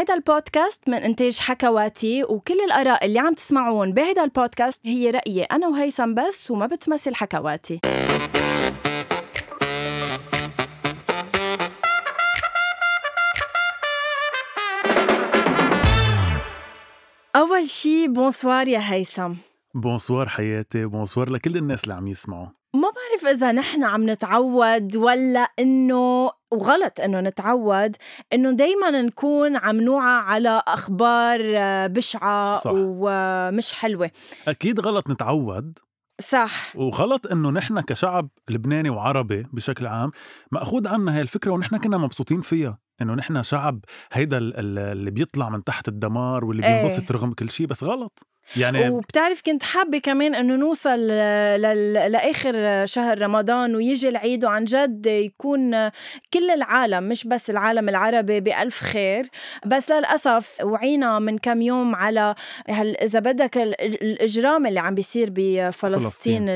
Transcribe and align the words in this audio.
هيدا 0.00 0.14
البودكاست 0.14 0.88
من 0.88 0.94
إنتاج 0.94 1.38
حكواتي 1.38 2.24
وكل 2.24 2.60
الآراء 2.60 3.06
اللي 3.06 3.18
عم 3.18 3.34
تسمعون 3.34 3.92
بهيدا 3.92 4.24
البودكاست 4.24 4.86
هي 4.86 5.10
رأيي 5.10 5.42
أنا 5.42 5.68
وهيثم 5.68 6.14
بس 6.14 6.50
وما 6.50 6.66
بتمثل 6.66 7.14
حكواتي. 7.14 7.80
أول 17.36 17.68
شي 17.68 18.08
bonsoir 18.08 18.68
يا 18.68 18.92
هيثم. 18.92 19.34
bonsoir 19.74 20.28
حياتي 20.28 20.86
bonsoir 20.86 21.30
لكل 21.30 21.56
الناس 21.56 21.84
اللي 21.84 21.94
عم 21.94 22.06
يسمعوا. 22.06 22.59
ما 22.74 22.88
بعرف 22.90 23.36
إذا 23.36 23.52
نحن 23.52 23.84
عم 23.84 24.10
نتعود 24.10 24.96
ولا 24.96 25.46
إنه 25.58 26.30
وغلط 26.52 27.00
إنه 27.00 27.20
نتعود 27.20 27.96
إنه 28.32 28.50
دايما 28.50 28.90
نكون 28.90 29.56
عم 29.56 29.80
نوعى 29.80 30.20
على 30.22 30.62
أخبار 30.66 31.40
آه، 31.56 31.86
بشعة 31.86 32.56
صح. 32.56 32.70
ومش 32.74 33.72
حلوة 33.72 34.10
أكيد 34.48 34.80
غلط 34.80 35.10
نتعود 35.10 35.78
صح 36.20 36.76
وغلط 36.76 37.26
إنه 37.26 37.50
نحن 37.50 37.80
كشعب 37.80 38.28
لبناني 38.50 38.90
وعربي 38.90 39.46
بشكل 39.52 39.86
عام 39.86 40.10
مأخوذ 40.52 40.88
عنا 40.88 41.16
هاي 41.16 41.20
الفكرة 41.22 41.50
ونحن 41.50 41.76
كنا 41.78 41.98
مبسوطين 41.98 42.40
فيها 42.40 42.78
إنه 43.02 43.14
نحن 43.14 43.42
شعب 43.42 43.80
هيدا 44.12 44.38
ال- 44.38 44.56
ال- 44.56 44.78
اللي 44.78 45.10
بيطلع 45.10 45.48
من 45.48 45.64
تحت 45.64 45.88
الدمار 45.88 46.44
واللي 46.44 46.66
إيه. 46.66 46.82
بينبسط 46.86 47.12
رغم 47.12 47.32
كل 47.32 47.50
شيء 47.50 47.66
بس 47.66 47.84
غلط 47.84 48.26
يعني 48.56 48.78
وبتعرف 48.90 49.42
كنت 49.46 49.62
حابة 49.62 49.98
كمان 49.98 50.34
إنه 50.34 50.54
نوصل 50.56 50.98
ل- 50.98 51.62
ل- 51.62 52.12
لآخر 52.12 52.86
شهر 52.86 53.20
رمضان 53.22 53.76
ويجي 53.76 54.08
العيد 54.08 54.44
وعن 54.44 54.64
جد 54.64 55.06
يكون 55.06 55.88
كل 56.34 56.50
العالم 56.54 57.04
مش 57.04 57.24
بس 57.24 57.50
العالم 57.50 57.88
العربي 57.88 58.40
بألف 58.40 58.80
خير. 58.80 59.26
بس 59.66 59.90
للأسف 59.90 60.56
وعينا 60.62 61.18
من 61.18 61.38
كم 61.38 61.62
يوم 61.62 61.94
على 61.94 62.34
هل 62.68 62.96
إذا 62.96 63.18
بدك 63.18 63.58
ال- 63.58 63.80
ال- 63.80 64.02
الإجرام 64.02 64.66
اللي 64.66 64.80
عم 64.80 64.94
بيصير 64.94 65.28
بفلسطين 65.32 66.46
فلسطين، 66.46 66.48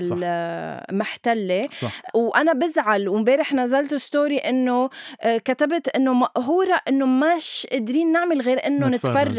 صح. 1.80 2.02
وأنا 2.14 2.52
بزعل 2.52 3.08
وإمبارح 3.08 3.52
نزلت 3.54 3.94
story 3.94 4.36
إنه 4.38 4.90
آه، 5.20 5.38
كتبت 5.38 5.88
إنه 5.88 6.12
مقهورة 6.12 6.80
إنه 6.88 7.06
مش 7.06 7.66
قادرين 7.72 8.12
نعمل 8.12 8.40
غير 8.40 8.66
إنه 8.66 8.86
نتفرج 8.88 9.38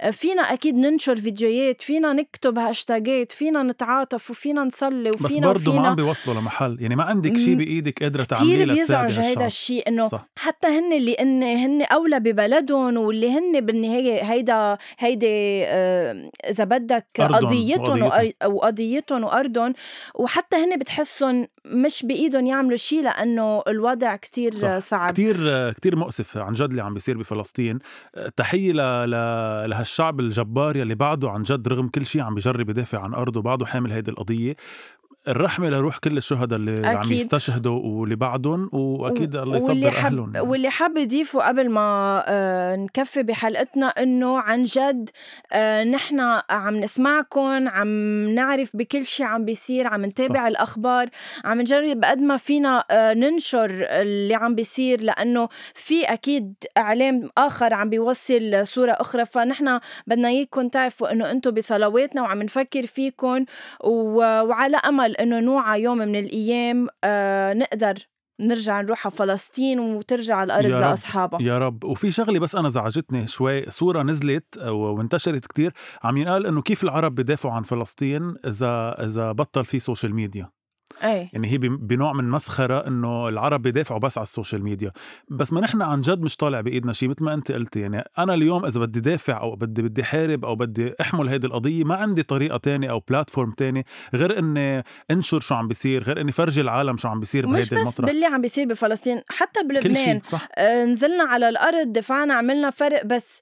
آه، 0.00 0.10
فينا 0.10 0.42
أكيد 0.42 0.74
ننشر 0.76 1.16
فيديوهات 1.16 1.67
فينا 1.80 2.12
نكتب 2.12 2.58
هاشتاجات 2.58 3.32
فينا 3.32 3.62
نتعاطف 3.62 4.30
وفينا 4.30 4.64
نصلي 4.64 5.10
بس 5.10 5.24
وفينا 5.24 5.46
برضه 5.46 5.74
ما 5.74 5.88
عم 5.88 5.94
بيوصلوا 5.94 6.40
لمحل. 6.40 6.76
يعني 6.80 6.96
ما 6.96 7.04
عندك 7.04 7.36
شيء 7.36 7.54
بإيدك 7.54 8.02
قادرة 8.02 8.24
تعمليه 8.24 8.64
لتساعدي 8.64 9.06
بيزعج 9.06 9.26
هيدا 9.26 9.46
الشيء 9.46 9.88
إنه 9.88 10.10
حتى 10.38 10.68
هن 10.68 10.92
اللي 10.92 11.12
إن 11.12 11.42
هن 11.42 11.82
أولى 11.82 12.20
ببلدهم 12.20 12.96
واللي 12.96 13.30
هن 13.30 13.60
بالنهاية 13.60 14.22
هيدا 14.22 14.78
هيدي 14.98 15.26
آه، 15.64 16.30
إذا 16.50 16.64
بدك 16.64 17.06
قضيتهم 17.18 18.02
وقضيتهم. 18.46 19.24
وارضهم 19.24 19.72
وحتى 20.14 20.56
هن 20.56 20.78
بتحسهم 20.78 21.46
مش 21.66 22.06
بإيدهم 22.06 22.46
يعملوا 22.46 22.76
شيء 22.76 23.02
لأنه 23.02 23.62
الوضع 23.68 24.16
كتير 24.16 24.54
صح. 24.54 24.78
صعب. 24.78 25.10
كتير 25.10 25.70
كتير 25.72 25.96
مؤسف 25.96 26.36
عن 26.38 26.52
جد 26.52 26.70
اللي 26.70 26.82
عم 26.82 26.94
بيصير 26.94 27.18
بفلسطين. 27.18 27.78
تحية 28.36 28.72
ل... 28.72 28.76
ل... 29.10 29.10
لهالشعب 29.70 30.20
الجبار 30.20 30.76
يلي 30.76 30.94
بعده 30.94 31.30
عن 31.30 31.42
جد 31.42 31.57
رغم 31.66 31.88
كل 31.88 32.06
شيء 32.06 32.22
عم 32.22 32.34
بيجرب 32.34 32.70
يدافع 32.70 33.00
عن 33.00 33.14
أرضه 33.14 33.42
بعده 33.42 33.66
حامل 33.66 33.92
هيدي 33.92 34.10
القضية. 34.10 34.56
الرحمة 35.28 35.68
لروح 35.70 35.98
كل 35.98 36.16
الشهداء 36.16 36.58
اللي 36.58 36.88
عم 36.88 36.96
أكيد. 36.96 37.12
يستشهدوا 37.12 37.80
واللي 37.84 38.16
بعدهم 38.16 38.68
وأكيد 38.72 39.36
و- 39.36 39.42
الله 39.42 39.56
يصبر 39.56 39.68
واللي 39.70 39.90
حب 39.90 40.12
يعني. 40.18 40.40
واللي 40.40 40.70
حاب 40.70 40.96
يضيفه 40.96 41.40
قبل 41.40 41.70
ما 41.70 42.22
آه 42.28 42.76
نكفي 42.76 43.22
بحلقتنا 43.22 43.86
إنه 43.86 44.38
عن 44.40 44.62
جد 44.62 45.10
آه 45.52 45.84
نحن 45.84 46.20
عم 46.50 46.76
نسمعكم 46.76 47.68
عم 47.68 47.88
نعرف 48.34 48.76
بكل 48.76 49.04
شيء 49.04 49.26
عم 49.26 49.44
بيصير 49.44 49.86
عم 49.86 50.04
نتابع 50.04 50.40
صح. 50.40 50.46
الأخبار 50.46 51.08
عم 51.44 51.60
نجرب 51.60 52.04
قد 52.04 52.18
ما 52.18 52.36
فينا 52.36 52.84
آه 52.90 53.14
ننشر 53.14 53.70
اللي 53.90 54.34
عم 54.34 54.54
بيصير 54.54 55.02
لأنه 55.02 55.48
في 55.74 56.04
أكيد 56.04 56.54
إعلام 56.78 57.28
آخر 57.38 57.74
عم 57.74 57.90
بيوصل 57.90 58.66
صورة 58.66 58.92
أخرى 58.92 59.24
فنحن 59.26 59.80
بدنا 60.06 60.28
اياكم 60.28 60.68
تعرفوا 60.68 61.12
إنه 61.12 61.30
أنتم 61.30 61.50
بصلواتنا 61.50 62.22
وعم 62.22 62.42
نفكر 62.42 62.86
فيكم 62.86 63.44
و- 63.84 64.40
وعلى 64.42 64.76
أمل 64.76 65.16
إنه 65.20 65.40
نوعى 65.40 65.82
يوم 65.82 65.98
من 65.98 66.16
الأيام 66.16 66.86
آه 67.04 67.54
نقدر 67.54 67.94
نرجع 68.40 68.80
نروح 68.80 69.06
على 69.06 69.16
فلسطين 69.16 69.80
وترجع 69.80 70.42
الأرض 70.42 70.64
يا 70.70 70.76
رب. 70.76 70.80
لأصحابها 70.80 71.42
يا 71.42 71.58
رب 71.58 71.84
وفي 71.84 72.10
شغلة 72.10 72.40
بس 72.40 72.54
أنا 72.54 72.70
زعجتني 72.70 73.26
شوي 73.26 73.70
صورة 73.70 74.02
نزلت 74.02 74.58
وانتشرت 74.58 75.46
كتير 75.46 75.72
عم 76.02 76.16
ينقال 76.16 76.46
إنه 76.46 76.62
كيف 76.62 76.84
العرب 76.84 77.14
بدافعوا 77.14 77.54
عن 77.54 77.62
فلسطين 77.62 78.34
اذا 78.46 79.04
إذا 79.04 79.32
بطل 79.32 79.64
في 79.64 79.78
social 79.78 80.14
media 80.14 80.48
أي. 81.04 81.28
يعني 81.32 81.48
هي 81.52 81.58
بنوع 81.58 82.12
من 82.12 82.30
مسخرة 82.30 82.86
إنه 82.86 83.28
العرب 83.28 83.62
بيدافعوا 83.62 84.00
بس 84.00 84.18
على 84.18 84.22
ال 84.22 84.28
social 84.28 84.62
media. 84.62 84.92
بس 85.28 85.52
ما 85.52 85.60
نحن 85.60 85.82
عن 85.82 86.00
جد 86.00 86.22
مش 86.22 86.36
طالع 86.36 86.60
بإيدنا 86.60 86.92
شيء 86.92 87.08
مثل 87.08 87.24
ما 87.24 87.34
أنت 87.34 87.52
قلتي 87.52 87.80
يعني 87.80 88.04
أنا 88.18 88.34
اليوم 88.34 88.64
إذا 88.64 88.80
بدي 88.80 89.00
دافع 89.00 89.40
أو 89.40 89.56
بدي 89.56 89.82
بدي 89.82 90.04
حارب 90.04 90.44
أو 90.44 90.56
بدي 90.56 90.94
أحمل 91.00 91.28
هيدي 91.28 91.46
القضية 91.46 91.84
ما 91.84 91.94
عندي 91.94 92.22
طريقة 92.22 92.56
تانية 92.56 92.90
أو 92.90 93.00
platform 93.08 93.50
تاني 93.50 93.86
غير 94.14 94.38
إني 94.38 94.84
انشر 95.10 95.40
شو 95.40 95.54
عم 95.54 95.68
بيصير 95.68 96.02
غير 96.02 96.20
إني 96.20 96.32
فرجي 96.32 96.60
العالم 96.60 96.96
شو 96.96 97.08
عم 97.08 97.20
بيصير 97.20 97.46
مش 97.46 97.52
بهيدي 97.52 97.66
بس 97.66 97.72
المطرح. 97.72 98.06
باللي 98.06 98.26
عم 98.26 98.40
بيصير 98.40 98.66
بفلسطين 98.66 99.22
حتى 99.28 99.62
بلبنان. 99.62 100.20
آه 100.56 100.84
نزلنا 100.84 101.24
على 101.24 101.48
الأرض 101.48 101.92
دفعنا 101.92 102.34
عملنا 102.34 102.70
فرق 102.70 103.04
بس 103.06 103.40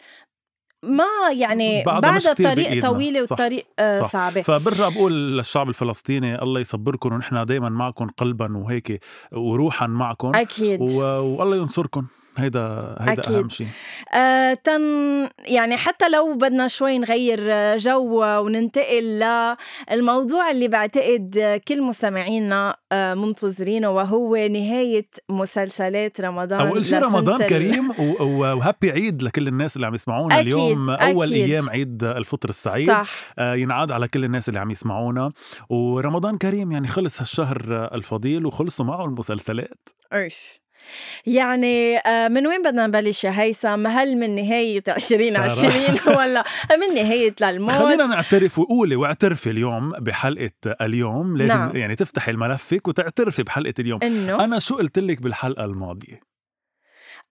ما 0.87 1.33
يعني 1.33 1.85
بعد 1.85 2.05
الطريق. 2.05 2.83
طويلة 2.83 3.25
صح. 3.25 3.31
والطريق 3.31 3.67
آه 3.79 4.01
صح. 4.01 4.11
صعبة 4.11 4.43
فبرجع 4.43 4.89
بقول 4.89 5.39
للشعب 5.39 5.69
الفلسطيني 5.69 6.43
الله 6.43 6.61
يصبركم 6.61 7.13
ونحن 7.13 7.45
دائما 7.45 7.69
معكم 7.69 8.07
قلبا 8.07 8.57
وهيك 8.57 9.01
وروحا 9.33 9.87
معكم 9.87 10.33
أكيد 10.35 10.81
و... 10.81 11.01
والله 11.39 11.57
ينصركم 11.57 12.07
هيدا 12.39 12.97
هيدا 13.01 13.23
أكيد. 13.23 13.35
اهم 13.35 13.49
شيء 13.49 13.67
آه 14.15 14.55
تن 14.55 14.83
يعني 15.45 15.77
حتى 15.77 16.09
لو 16.09 16.35
بدنا 16.35 16.69
شوي 16.69 16.99
نغير 16.99 17.41
جو 17.77 18.25
وننتقل 18.25 19.25
للموضوع 19.91 20.51
اللي 20.51 20.69
بعتقد 20.69 21.61
كل 21.69 21.83
مستمعينا 21.83 22.77
آه 22.93 23.15
منتظرينه 23.15 23.91
وهو 23.91 24.37
نهاية 24.37 25.09
مسلسلات 25.31 26.21
رمضان 26.21 26.67
أول 26.67 26.85
شيء 26.85 26.99
رمضان 26.99 27.47
كريم. 27.47 27.91
وهابي 28.21 28.91
عيد 28.91 29.23
لكل 29.23 29.49
الناس 29.49 29.77
اللي 29.77 29.87
عم 29.87 29.95
يسمعونا 29.95 30.35
أكيد، 30.41 30.47
اليوم 30.47 30.91
أول 30.91 31.27
أكيد. 31.33 31.51
أيام 31.51 31.71
عيد 31.71 32.05
الفطر 32.05 32.49
السعيد 32.49 32.89
صح 32.89 33.11
آه 33.39 33.55
ينعاد 33.55 33.91
على 33.91 34.09
كل 34.09 34.25
الناس 34.25 34.49
اللي 34.49 34.61
عم 34.61 34.71
يسمعونا 34.71 35.33
ورمضان 35.71 36.39
كريم 36.39 36.73
يعني 36.73 36.89
خلص 36.89 37.21
هالشهر 37.21 37.89
الفضيل 37.95 38.47
وخلصوا 38.47 38.85
معه 38.85 39.05
المسلسلات 39.05 39.89
أوف. 40.13 40.66
يعني 41.27 41.99
آه، 41.99 42.29
من 42.29 42.47
وين 42.47 42.63
بدنا 42.63 42.87
نبلش 42.87 43.25
يا 43.25 43.41
هيثم؟ 43.41 43.87
هل 43.87 44.17
من 44.17 44.35
نهاية 44.35 44.83
2020 44.89 45.73
ولا 46.19 46.45
من 46.71 46.95
نهاية 46.95 47.35
للموت؟ 47.41 47.73
خلينا 47.73 48.07
نعترف 48.07 48.59
وقولي 48.59 48.97
واعترفي 48.97 49.51
اليوم 49.51 49.91
بحلقة 49.93 50.51
اليوم. 50.81 51.37
لازم 51.37 51.55
نعم. 51.55 51.77
يعني 51.77 51.97
تفتحي 51.97 52.31
الملفك 52.31 52.89
وتعترفي 52.89 53.43
بحلقة 53.43 53.75
اليوم. 53.79 54.01
إنه؟ 54.03 54.45
أنا 54.45 54.59
شو 54.59 54.77
قلت 54.77 54.99
لك 54.99 55.23
بالحلقة 55.23 55.65
الماضية؟ 55.65 56.21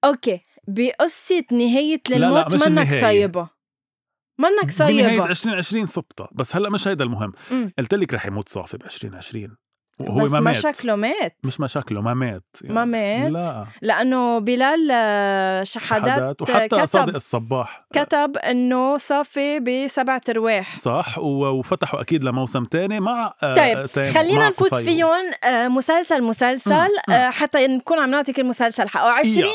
أوكي. 0.04 0.40
بقصة 0.68 1.44
نهاية 1.52 2.02
لا، 2.10 2.16
للموت 2.16 2.46
مش 2.54 2.62
منك 2.62 2.68
النهاية. 2.68 3.02
صايبة. 3.02 3.48
منك 4.40 4.76
بنهاية 4.80 5.08
صايبة 5.18 5.26
2020 5.26 5.86
صبتها 5.86 6.30
بس 6.32 6.56
هلأ 6.56 6.70
مش 6.70 6.88
هيدا 6.88 7.04
المهم. 7.04 7.34
قلت 7.78 7.94
لك 7.94 8.14
رح 8.14 8.26
يموت 8.26 8.50
صافي 8.50 8.78
ب 8.78 8.84
2020 8.84 9.58
وهو 10.00 10.24
بس 10.24 10.32
ما 10.32 10.40
ما 10.40 10.52
مات. 10.52 10.56
شكله 10.56 10.96
مات. 10.96 11.38
مش 11.44 11.60
مشاكله 11.60 12.02
ما 12.02 12.14
مات 12.14 12.44
ما 12.64 12.86
مات؟ 12.86 13.32
لا. 13.32 13.66
لأنه 13.82 14.40
بلال 14.40 14.90
آه، 14.92 15.64
شحادات 15.64 16.08
شحادات 16.08 16.42
وحتى 16.42 16.68
كتب 16.68 16.86
صادق 16.86 17.16
الصباح. 17.16 17.80
كتب 17.94 18.38
إنه 18.38 18.98
صافي 18.98 19.60
بسبعة 19.60 20.22
أرواح. 20.30 20.76
صح 20.76 21.18
وفتحوا 21.20 22.02
أكيد 22.02 22.24
لموسم 22.24 22.64
تاني 22.64 23.00
مع 23.00 23.34
آه، 23.44 23.56
طيب 23.56 23.86
تاني 23.86 24.12
خلينا 24.12 24.40
مع 24.40 24.48
نفوت. 24.50 24.76
فيهم 24.76 25.10
آه، 25.44 25.68
مسلسل 25.68 26.24
مسلسل 26.24 26.88
مم. 27.10 27.30
حتى 27.32 27.68
نكون 27.68 28.00
عم 28.00 28.10
نعطي 28.10 28.34
كل 28.34 28.46
مسلسل 28.46 28.90
حقه 28.90 29.12
20 29.12 29.48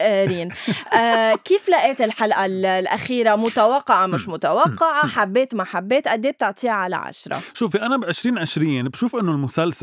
20 0.00 0.48
آه، 0.94 1.34
كيف 1.34 1.68
لقيت 1.68 2.00
الحلقة 2.00 2.46
ال- 2.46 2.66
الأخيرة؟ 2.66 3.36
متوقعة 3.36 4.06
مش 4.06 4.28
متوقعة؟ 4.28 5.06
حبيت 5.06 5.54
ما 5.54 5.64
حبيت؟ 5.64 6.08
قد 6.08 6.24
إيه 6.24 6.32
بتعطيها 6.32 6.72
على 6.72 6.96
عشرة؟ 6.96 7.40
شوفي 7.54 7.82
أنا 7.82 7.96
ب 7.96 8.04
2020 8.04 8.88
بشوف 8.88 9.16
إنه 9.16 9.32
المسلسل 9.32 9.73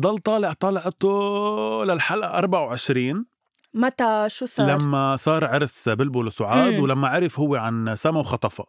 ضل 0.00 0.18
طالع 0.18 0.52
طالعته 0.52 1.84
للحلقة 1.84 2.38
24 2.38 3.26
متى 3.74 4.26
شو 4.28 4.46
صار؟ 4.46 4.66
لما 4.66 5.16
صار 5.16 5.44
عرس 5.44 5.88
بلبل 5.88 6.26
وسعاد 6.26 6.72
مم. 6.72 6.82
ولما 6.82 7.08
عرف 7.08 7.40
هو 7.40 7.56
عن 7.56 7.94
سما 7.96 8.20
وخطفها. 8.20 8.66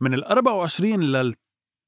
من 0.00 0.14
ال 0.14 0.24
24 0.24 1.00
لل 1.00 1.34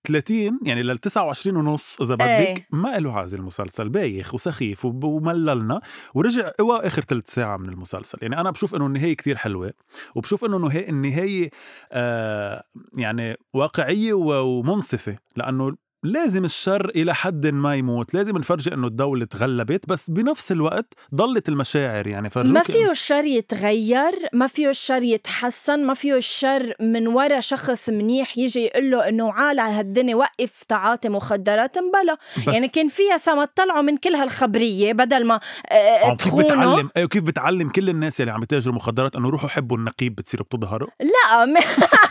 30 0.05 0.59
يعني 0.62 0.82
لل 0.82 0.99
29 0.99 1.56
ونص 1.56 2.00
إذا 2.00 2.17
إيه. 2.21 2.55
بدك 2.55 2.67
ما 2.71 2.99
له 2.99 3.23
هذا 3.23 3.37
المسلسل 3.37 3.88
بايخ 3.88 4.35
وسخيف 4.35 4.85
ومللنا 4.85 5.81
ورجع 6.15 6.50
قوى 6.59 6.79
آخر 6.87 7.03
ثلث 7.03 7.31
ساعة 7.31 7.56
من 7.56 7.69
المسلسل 7.69 8.19
يعني 8.23 8.41
أنا 8.41 8.50
بشوف 8.50 8.75
إنه 8.75 8.87
النهاية 8.87 9.17
كتير 9.17 9.37
حلوة 9.37 9.73
وبشوف 10.15 10.44
إنه 10.44 10.71
النهاية 10.76 11.50
آه 11.93 12.65
يعني 12.97 13.37
واقعية 13.55 14.12
ومنصفة 14.12 15.17
لأنه 15.37 15.76
لازم 16.02 16.44
الشر 16.44 16.88
إلى 16.88 17.14
حد 17.14 17.47
ما 17.47 17.75
يموت. 17.75 18.14
لازم 18.14 18.38
نفرجي 18.38 18.75
إنه 18.75 18.87
الدولة 18.87 19.25
تغلبت 19.25 19.88
بس 19.88 20.11
بنفس 20.11 20.52
الوقت 20.52 20.94
ضلت 21.14 21.49
المشاعر. 21.49 22.06
يعني 22.06 22.31
فرجوك 22.31 22.52
ما 22.52 22.62
فيه 22.62 22.91
الشر 22.91 23.25
يتغير 23.25 24.12
ما 24.32 24.47
فيه 24.47 24.70
الشر 24.70 25.02
يتحسن 25.02 25.87
ما 25.87 25.94
فيه 25.94 26.17
الشر 26.17 26.75
من 26.81 27.06
ورا 27.06 27.41
شخص 27.41 27.88
منيح 27.88 28.38
يجي 28.38 28.61
يقول 28.61 28.91
له 28.91 29.08
إنه 29.08 29.32
عال 29.32 29.61
على 29.61 29.73
هالدنيا 29.73 30.17
وقف 30.17 30.64
تعاطي 30.69 31.08
مخدرات 31.08 31.79
مبلا 31.79 32.17
بس 32.47 32.55
يعني 32.55 32.69
كان 32.69 32.88
فيها 32.88 33.17
سما 33.17 33.49
طلعوا 33.56 33.82
من 33.82 33.97
كل 33.97 34.14
هالخبرية 34.14 34.93
بدل 34.93 35.26
ما 35.26 35.41
آه، 35.70 36.11
عم 36.11 36.17
كيف 36.17 36.35
بتعلم؟ 36.35 36.91
أيوه 36.97 37.08
كيف 37.08 37.23
بتعلم 37.23 37.69
كل 37.69 37.88
الناس 37.88 38.20
اللي 38.20 38.32
عم 38.32 38.41
بتاجروا 38.41 38.75
مخدرات 38.75 39.17
إنه 39.17 39.29
روحوا 39.31 39.49
حبوا 39.49 39.76
النقيب 39.76 40.14
بتصيروا 40.14 40.47
بتظهروا؟ 40.47 40.88
لا 41.00 41.47
م... 41.47 41.56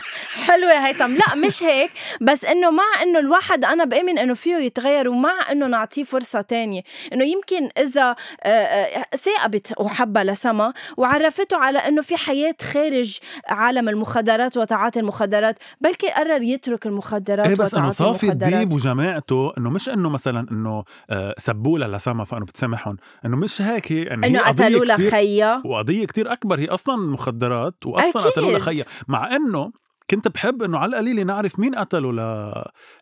حلوة 0.46 0.86
هيثم 0.86 1.14
لا 1.14 1.34
مش 1.46 1.62
هيك. 1.62 1.90
بس 2.20 2.44
إنه 2.44 2.70
مع 2.70 3.02
إنه 3.02 3.18
الواحد 3.18 3.64
أنا 3.80 3.88
بآمن 3.88 4.18
إنه 4.18 4.34
فيه 4.34 4.56
يتغير 4.56 5.08
ومع 5.08 5.52
إنه 5.52 5.66
نعطيه 5.66 6.04
فرصة 6.04 6.40
تانية. 6.40 6.82
إنه 7.12 7.24
يمكن 7.24 7.68
إذا 7.78 8.16
آه، 8.42 8.48
آه، 8.48 9.16
ثاقبت 9.16 9.74
وحبها 9.78 10.24
لسما 10.24 10.72
وعرفته 10.96 11.56
على 11.56 11.78
إنه 11.78 12.02
في 12.02 12.16
حياة 12.16 12.54
خارج 12.72 13.18
عالم 13.48 13.88
المخدرات 13.88 14.56
وتعاطي 14.56 15.00
المخدرات 15.00 15.58
بلكي 15.80 16.08
قرر 16.10 16.42
يترك 16.42 16.86
المخدرات 16.86 17.46
إيه 17.46 17.54
بس 17.54 17.74
انه 17.74 17.88
صافي 17.88 18.22
المخدرات. 18.22 18.52
الديب 18.52 18.72
وجماعته 18.72 19.52
إنه 19.58 19.70
مش 19.70 19.88
إنه 19.88 20.08
مثلا 20.08 20.46
إنه 20.50 20.84
آه، 21.10 21.34
سبوله 21.38 21.86
لسما 21.86 22.24
فإنه 22.24 22.44
بتسامحهم. 22.44 22.96
إنه 23.24 23.36
مش 23.36 23.62
هيك 23.62 23.92
هي 23.92 24.02
يعني 24.02 24.26
إنه 24.26 24.40
قضية 24.40 24.64
قتلوا 24.64 24.84
لها 24.84 25.10
خيا. 25.10 25.62
وقضية 25.64 26.06
كتير 26.06 26.32
أكبر. 26.32 26.60
هي 26.60 26.66
أصلا 26.66 26.96
مخدرات 26.96 27.86
واصلا. 27.86 28.22
قتلوا 28.22 28.58
لخيا 28.58 28.84
مع 29.08 29.36
إنه 29.36 29.72
كنت 30.10 30.28
بحب 30.28 30.62
إنه 30.62 30.78
على 30.78 30.90
القليله 30.90 31.22
نعرف 31.22 31.58
مين 31.58 31.74
قتله 31.74 32.12
ل... 32.12 32.52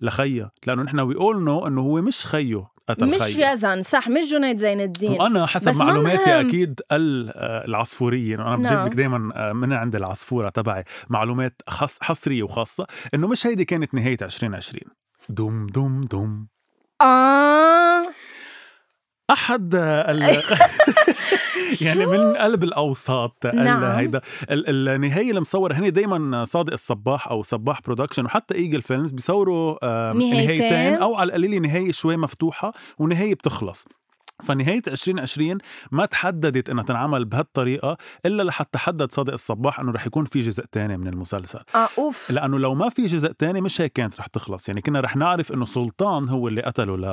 لخيا 0.00 0.50
لأنه 0.66 0.82
نحن 0.82 1.00
we 1.00 1.16
all 1.16 1.44
know 1.44 1.66
إنه 1.66 1.80
هو 1.80 2.02
مش 2.02 2.26
خيه 2.26 2.68
قتل 2.88 3.10
مش 3.10 3.20
خيا. 3.22 3.52
يزن 3.52 3.82
صح 3.82 4.08
مش 4.08 4.30
جنيد 4.32 4.58
زين 4.58 4.80
الدين. 4.80 5.10
وأنا 5.20 5.46
حسب 5.46 5.76
معلوماتي 5.76 6.30
مهم. 6.30 6.46
أكيد 6.48 6.80
ال- 6.92 7.32
العصفورية 7.68 8.34
أنا 8.36 8.56
بجيب 8.56 8.72
نعم. 8.72 8.86
لك 8.86 8.94
دائما 8.94 9.52
من 9.52 9.72
عند 9.72 9.96
العصفورة 9.96 10.48
تبعي 10.48 10.84
معلومات 11.08 11.62
خص 11.68 11.98
حصرية 12.02 12.42
وخاصة 12.42 12.86
إنه 13.14 13.28
مش 13.28 13.46
هيدي 13.46 13.64
كانت 13.64 13.94
نهاية 13.94 14.16
2020 14.22 14.80
دوم 15.28 15.66
دوم 15.66 16.00
دوم. 16.00 16.48
آه. 17.00 18.02
أحد 19.30 19.74
ال... 19.74 20.22
يعني 21.86 22.06
من 22.06 22.36
قلب 22.36 22.64
الأوساط 22.64 23.46
ال- 23.46 23.64
نعم. 23.64 23.82
هيدا 23.84 24.20
ال- 24.50 24.88
النهاية 24.88 25.30
المصوره 25.30 25.74
هني 25.74 25.90
دائما 25.90 26.44
صادق 26.44 26.72
الصباح 26.72 27.28
أو 27.28 27.42
صباح 27.42 27.80
Production 27.82 28.24
وحتى 28.24 28.54
Eagle 28.54 28.82
Films 28.82 29.10
بيصوروا 29.10 29.84
نهايتين. 30.12 30.44
نهايتين 30.44 30.94
أو 30.94 31.14
على 31.14 31.28
القليله 31.28 31.58
نهاية 31.58 31.92
شوي 31.92 32.16
مفتوحة 32.16 32.72
ونهاية 32.98 33.34
بتخلص 33.34 33.84
فنهاية 34.42 34.82
2020 34.88 35.58
ما 35.92 36.06
تحددت 36.06 36.70
إنها 36.70 36.84
تنعمل 36.84 37.24
بهالطريقة 37.24 37.96
إلا 38.26 38.42
لحتى 38.42 38.78
حدد 38.78 39.12
صادق 39.12 39.32
الصباح 39.32 39.80
إنه 39.80 39.92
رح 39.92 40.06
يكون 40.06 40.24
في 40.24 40.40
جزء 40.40 40.64
تاني 40.72 40.96
من 40.96 41.08
المسلسل. 41.08 41.60
آه 41.74 41.88
أوف. 41.98 42.30
لأنه 42.30 42.58
لو 42.58 42.74
ما 42.74 42.88
في 42.88 43.04
جزء 43.04 43.32
تاني 43.32 43.60
مش 43.60 43.80
هيك 43.80 43.92
كانت 43.92 44.18
رح 44.18 44.26
تخلص. 44.26 44.68
يعني 44.68 44.80
كنا 44.80 45.00
رح 45.00 45.16
نعرف 45.16 45.52
إنه 45.52 45.64
سلطان 45.64 46.28
هو 46.28 46.48
اللي 46.48 46.62
قتله 46.62 46.96
ل 46.96 47.04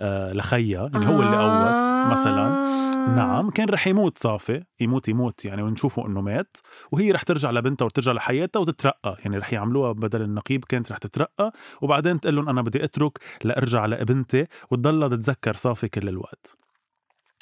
آه، 0.00 0.32
لخيا 0.32 0.90
يعني 0.92 1.06
هو 1.08 1.22
اللي 1.22 1.36
قوس 1.36 2.18
مثلا. 2.18 2.46
آه. 2.46 2.88
نعم 3.16 3.50
كان 3.50 3.68
رح 3.68 3.86
يموت 3.86 4.18
صافي. 4.18 4.64
يموت 4.80 5.08
يموت 5.08 5.44
يعني 5.44 5.62
ونشوفه 5.62 6.06
إنه 6.06 6.20
مات. 6.20 6.56
وهي 6.92 7.12
رح 7.12 7.22
ترجع 7.22 7.50
لبنتها 7.50 7.84
وترجع 7.84 8.12
لحياتها 8.12 8.60
وتترقى. 8.60 9.16
يعني 9.24 9.38
رح 9.38 9.52
يعملوها 9.52 9.92
بدل 9.92 10.22
النقيب 10.22 10.64
كانت 10.64 10.92
رح 10.92 10.98
تترقى. 10.98 11.52
وبعدين 11.82 12.20
تقول 12.20 12.36
لهم 12.36 12.48
أنا 12.48 12.62
بدي 12.62 12.84
أترك 12.84 13.18
لأرجع 13.44 13.86
لابنتي 13.86 14.46
وتضلها 14.70 15.08
تتذكر 15.08 15.54
صافي 15.54 15.88
كل 15.88 16.08
الوقت. 16.08 16.27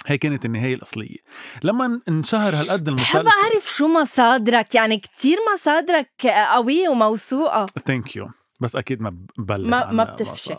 هي 0.07 0.19
كانت 0.19 0.45
النهاية 0.45 0.75
الأصلية. 0.75 1.17
لما 1.63 2.01
انشهر 2.09 2.55
هالقد 2.55 2.89
المسلسل 2.89 3.23
بحب 3.23 3.27
أعرف 3.45 3.73
شو 3.77 3.89
مصادرك 3.89 4.75
يعني 4.75 4.99
كتير 4.99 5.39
مصادرك 5.55 6.27
قوية 6.27 6.89
وموثوقة 6.89 7.67
ثانك 7.87 8.17
يو 8.17 8.29
بس 8.61 8.77
أكيد 8.77 9.01
ما 9.01 9.17
ببلغ 9.39 9.69
ما- 9.69 9.93
ما 9.93 10.05
بتفشي. 10.05 10.55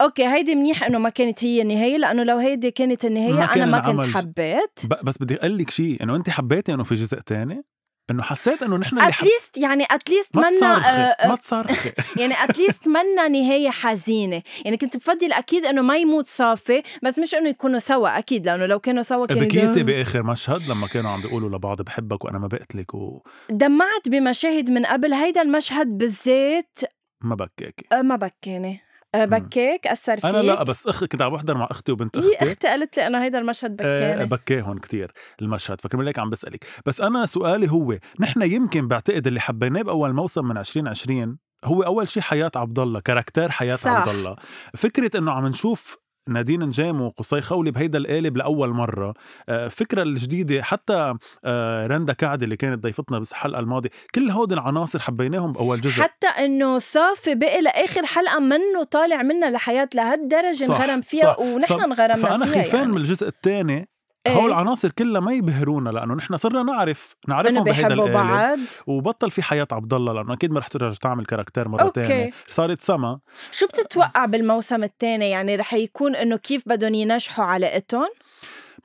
okay 0.00 0.26
هيدي 0.26 0.54
منيح 0.54 0.82
إنه 0.84 0.98
ما 0.98 1.08
كانت 1.08 1.44
هي 1.44 1.62
النهاية 1.62 1.96
لأنه 1.96 2.22
لو 2.22 2.36
هيدي 2.38 2.70
كانت 2.70 3.04
النهاية 3.04 3.32
ما 3.32 3.54
أنا 3.54 3.66
ما 3.66 3.80
كنت 3.80 4.16
حبيت. 4.16 4.78
بس 5.02 5.18
بدي 5.18 5.36
أقول 5.36 5.58
لك 5.58 5.70
شيء 5.70 6.02
إنه 6.02 6.16
انت 6.16 6.30
حبيتي 6.30 6.74
إنه 6.74 6.84
في 6.84 6.94
جزء 6.94 7.20
تاني؟ 7.20 7.62
إنه 8.10 8.22
حسيت 8.22 8.62
إنه 8.62 8.76
نحن 8.76 8.98
اللي. 8.98 9.08
at 9.08 9.22
least 9.22 9.58
يعني 9.58 9.84
at 9.90 10.03
least 10.03 10.36
ما 10.36 10.42
منا 10.50 10.58
تصارخي 10.58 10.90
آه، 10.90 11.26
ما 11.28 11.32
آه، 11.32 11.36
تصارخي 11.36 11.92
يعني 12.20 12.34
at 12.44 12.57
least 12.57 12.88
منا 12.88 13.28
نهاية 13.28 13.70
حزينة. 13.70 14.42
يعني 14.64 14.76
كنت 14.76 14.96
بفضل 14.96 15.32
أكيد 15.32 15.64
إنه 15.64 15.82
ما 15.82 15.96
يموت 15.96 16.26
صافي 16.26 16.82
بس 17.02 17.18
مش 17.18 17.34
إنه 17.34 17.48
يكونوا 17.48 17.78
سوا 17.78 18.18
أكيد 18.18 18.46
لأنه 18.46 18.66
لو 18.66 18.78
كانوا 18.78 19.02
سوا 19.02 19.26
كان 19.26 19.38
بكيتي 19.38 19.82
بآخر 19.82 20.22
مشهد 20.22 20.68
لما 20.68 20.86
كانوا 20.86 21.10
عم 21.10 21.20
بيقولوا 21.20 21.56
لبعض 21.58 21.82
بحبك 21.82 22.24
وأنا 22.24 22.38
ما 22.38 22.46
بقتلك 22.46 22.94
وما 22.94 23.20
دمعت 23.50 24.08
بمشاهد 24.08 24.70
من 24.70 24.86
قبل. 24.86 25.14
هيدا 25.14 25.42
المشهد 25.42 25.98
بالذات 25.98 26.78
بكاكي 27.24 27.86
آه، 27.92 28.02
ما 28.02 28.16
بكاني 28.16 28.80
آه، 29.14 29.24
بكيك 29.24 29.86
أثر 29.86 30.16
فيك 30.16 30.24
أنا 30.24 30.42
لا 30.42 30.62
بس 30.62 30.86
اخ 30.86 31.04
كنت 31.04 31.22
عم 31.22 31.32
بحضر 31.32 31.56
مع 31.58 31.68
أختي 31.70 31.92
وبنت 31.92 32.16
هي 32.18 32.32
أختي. 32.34 32.52
أختي 32.52 32.66
قالت 32.68 32.96
لي 32.96 33.06
انه 33.06 33.24
هيدا 33.24 33.38
المشهد 33.38 33.82
آه، 33.82 33.96
بكاني 33.98 34.24
بكاهن 34.26 34.78
كتير 34.78 35.12
المشهد. 35.42 35.80
فكرمال 35.80 36.06
هيك 36.06 36.18
عم 36.18 36.30
بسألك. 36.30 36.64
بس 36.86 37.00
أنا 37.00 37.26
سؤالي 37.26 37.70
هو 37.70 37.98
نحن 38.20 38.42
يمكن 38.42 38.88
بعتقد 38.88 39.26
اللي 39.26 39.40
حبيناه 39.40 39.82
بأول 39.82 40.12
موسم 40.12 40.44
من 40.44 40.58
2020 40.58 41.38
هو 41.64 41.82
أول 41.82 42.08
شيء 42.08 42.22
حياة 42.22 42.50
عبد 42.56 42.78
الله 42.78 43.00
كاركتير 43.00 43.50
حياة 43.50 43.76
صح. 43.76 43.90
عبد 43.90 44.08
الله 44.08 44.36
فكرة 44.76 45.18
إنه 45.18 45.32
عم 45.32 45.46
نشوف 45.46 45.96
نادين 46.28 46.62
نجام 46.62 47.00
وقصي 47.00 47.40
خولي 47.40 47.70
بهيدا 47.70 47.98
القالب 47.98 48.36
لأول 48.36 48.70
مرة 48.70 49.14
آه، 49.48 49.68
فكرة 49.68 50.02
الجديدة 50.02 50.62
حتى 50.62 51.14
آه، 51.44 51.86
رندا 51.86 52.12
كعد 52.12 52.42
اللي 52.42 52.56
كانت 52.56 52.82
ضيفتنا 52.82 53.18
بس 53.18 53.30
الحلقة 53.30 53.60
الماضية 53.60 53.90
كل 54.14 54.30
هودي 54.30 54.54
العناصر 54.54 54.98
حبيناهم 54.98 55.52
بأول 55.52 55.80
جزء 55.80 56.02
حتى 56.02 56.26
إنه 56.26 56.78
صافي 56.78 57.34
بقي 57.34 57.60
لآخر 57.60 58.06
حلقة 58.06 58.38
منه 58.38 58.84
طالع 58.90 59.22
منا 59.22 59.50
لحياة 59.50 59.88
لهالدرجة 59.94 60.66
انغرم 60.66 61.00
فيها 61.00 61.32
صح. 61.32 61.38
ونحن 61.38 61.80
انغرمنا 61.80 62.46
فيها 62.46 62.62
خيفان 62.62 62.80
يعني. 62.80 62.92
من 62.92 62.98
الجزء 62.98 63.28
الثاني 63.28 63.91
إيه؟ 64.26 64.32
هول 64.32 64.46
العناصر 64.46 64.90
كلها 64.90 65.20
ما 65.20 65.32
يبهرونا 65.32 65.90
لأنه 65.90 66.14
نحن 66.14 66.36
صرنا 66.36 66.62
نعرف 66.62 67.16
نعرفهم 67.28 67.64
بهيدا 67.64 67.94
القالب 67.94 68.12
بعض 68.12 68.58
وبطل 68.86 69.30
في 69.30 69.42
حياة 69.42 69.68
عبد 69.72 69.94
الله 69.94 70.12
لأنه 70.12 70.32
أكيد 70.32 70.52
ما 70.52 70.60
رح 70.60 70.68
ترجع 70.68 70.94
تعمل 70.94 71.26
character 71.26 71.66
okay. 71.66 72.02
تانية. 72.02 72.30
صارت 72.48 72.80
سما. 72.80 73.18
شو 73.50 73.66
بتتوقع 73.66 74.24
بالموسم 74.24 74.84
الثاني؟ 74.84 75.30
يعني 75.30 75.56
رح 75.56 75.74
يكون 75.74 76.16
إنه 76.16 76.36
كيف 76.36 76.62
بدهم 76.66 76.94
ينجحوا 76.94 77.44
علاقتهم؟ 77.44 78.08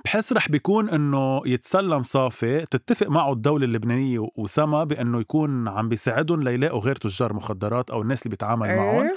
بحس 0.07 0.33
رح 0.33 0.49
بيكون 0.49 0.89
إنه 0.89 1.41
يتسلم 1.45 2.03
صافي 2.03 2.65
تتفق 2.65 3.07
معه 3.07 3.33
الدولة 3.33 3.65
اللبنانية 3.65 4.19
و- 4.19 4.29
وسما 4.35 4.83
بأنه 4.83 5.19
يكون 5.19 5.67
عم 5.67 5.89
بيساعدهم 5.89 6.43
ليلاقوا 6.43 6.79
غير 6.81 6.95
تجار 6.95 7.33
مخدرات 7.33 7.89
أو 7.89 8.01
الناس 8.01 8.21
اللي 8.21 8.29
بيتعامل 8.29 8.67
معهم 8.75 9.01
إيه؟ 9.01 9.15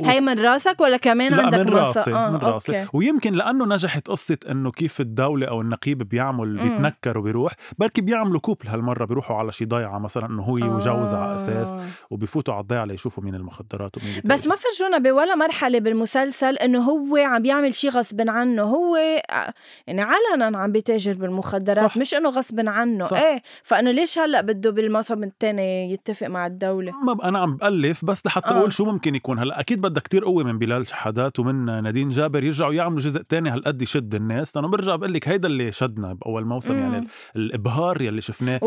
و- 0.00 0.06
هي 0.06 0.20
من 0.20 0.40
راسك 0.40 0.80
ولا 0.80 0.96
كمان 0.96 1.32
لا 1.34 1.42
عندك 1.42 1.58
من 1.58 1.68
راسي 1.68 2.12
آه، 2.14 2.30
من 2.30 2.36
راسي 2.36 2.80
okay. 2.80 2.90
ويمكن 2.96 3.34
لأنه 3.34 3.66
نجحت 3.66 4.08
قصة 4.08 4.38
إنه 4.50 4.70
كيف 4.70 5.00
الدولة 5.00 5.46
أو 5.46 5.60
النقيب 5.60 5.98
بيعمل. 5.98 6.62
بيتنكر 6.62 7.18
وبيروح 7.18 7.52
بركي 7.78 8.00
بيعملوا 8.00 8.40
couple 8.40 8.68
هالمرة 8.68 9.04
بيروحوا 9.04 9.36
على 9.36 9.52
شي 9.52 9.64
ضيعة 9.64 9.98
مثلا 9.98 10.26
إنه 10.26 10.42
هو 10.42 10.52
وجوزها 10.54 11.18
على 11.18 11.34
أساس 11.34 11.68
آه. 11.68 11.84
وبيفوتوا 12.10 12.54
على 12.54 12.62
الضيعة 12.62 12.84
ليشوفوا 12.84 13.22
مين 13.24 13.34
المخدرات 13.34 13.98
ومين 13.98 14.14
بس 14.24 14.40
بتاجر. 14.40 14.48
ما 14.48 14.54
فرجونا 14.56 14.98
بولا 14.98 15.34
مرحلة 15.34 15.78
بالمسلسل 15.78 16.56
إنه 16.56 16.80
هو 16.80 17.16
عم 17.16 17.42
بيعمل 17.42 17.74
شيء 17.74 17.90
غصب 17.90 18.20
عنه 18.28 18.62
هو 18.62 18.96
ع- 19.30 19.50
يعني 19.86 20.02
علنا 20.32 20.58
عم 20.58 20.72
بيتاجر 20.72 21.12
بالمخدرات 21.12 21.78
صح. 21.78 21.96
مش 21.96 22.14
إنه 22.14 22.28
غصب 22.28 22.68
عنه 22.68 23.04
صح. 23.04 23.16
إيه 23.18 23.42
فإنه 23.62 23.90
ليش 23.90 24.18
هلأ 24.18 24.40
بده 24.40 24.70
بالموسم 24.70 25.22
الثاني 25.24 25.92
يتفق 25.92 26.26
مع 26.26 26.46
الدولة 26.46 26.92
ما 27.04 27.28
أنا 27.28 27.38
عم 27.38 27.56
بألف 27.56 28.04
بس 28.04 28.26
لحتى 28.26 28.50
آه. 28.50 28.58
أقول 28.58 28.72
شو 28.72 28.84
ممكن 28.84 29.14
يكون 29.14 29.38
هلأ 29.38 29.60
أكيد 29.60 29.80
بدها 29.80 30.02
كتير 30.02 30.24
قوة 30.24 30.44
من 30.44 30.58
بلال 30.58 30.86
شحادات 30.86 31.38
ومن 31.38 31.82
نادين 31.82 32.08
جابر 32.08 32.44
يرجعوا 32.44 32.74
يعملوا 32.74 33.00
جزء 33.00 33.22
تاني 33.22 33.50
هالقد 33.50 33.82
يشد 33.82 34.14
الناس 34.14 34.56
لأنه 34.56 34.68
برجع 34.68 34.96
بقول 34.96 35.12
لك 35.14 35.28
هيدا 35.28 35.48
اللي 35.48 35.72
شدنا 35.72 36.12
بأول 36.14 36.44
موسم 36.44 36.78
يعني 36.78 37.00
مم. 37.00 37.06
ال- 37.36 37.52
الإبهار 37.52 38.02
يلي 38.02 38.20
شفناه 38.20 38.60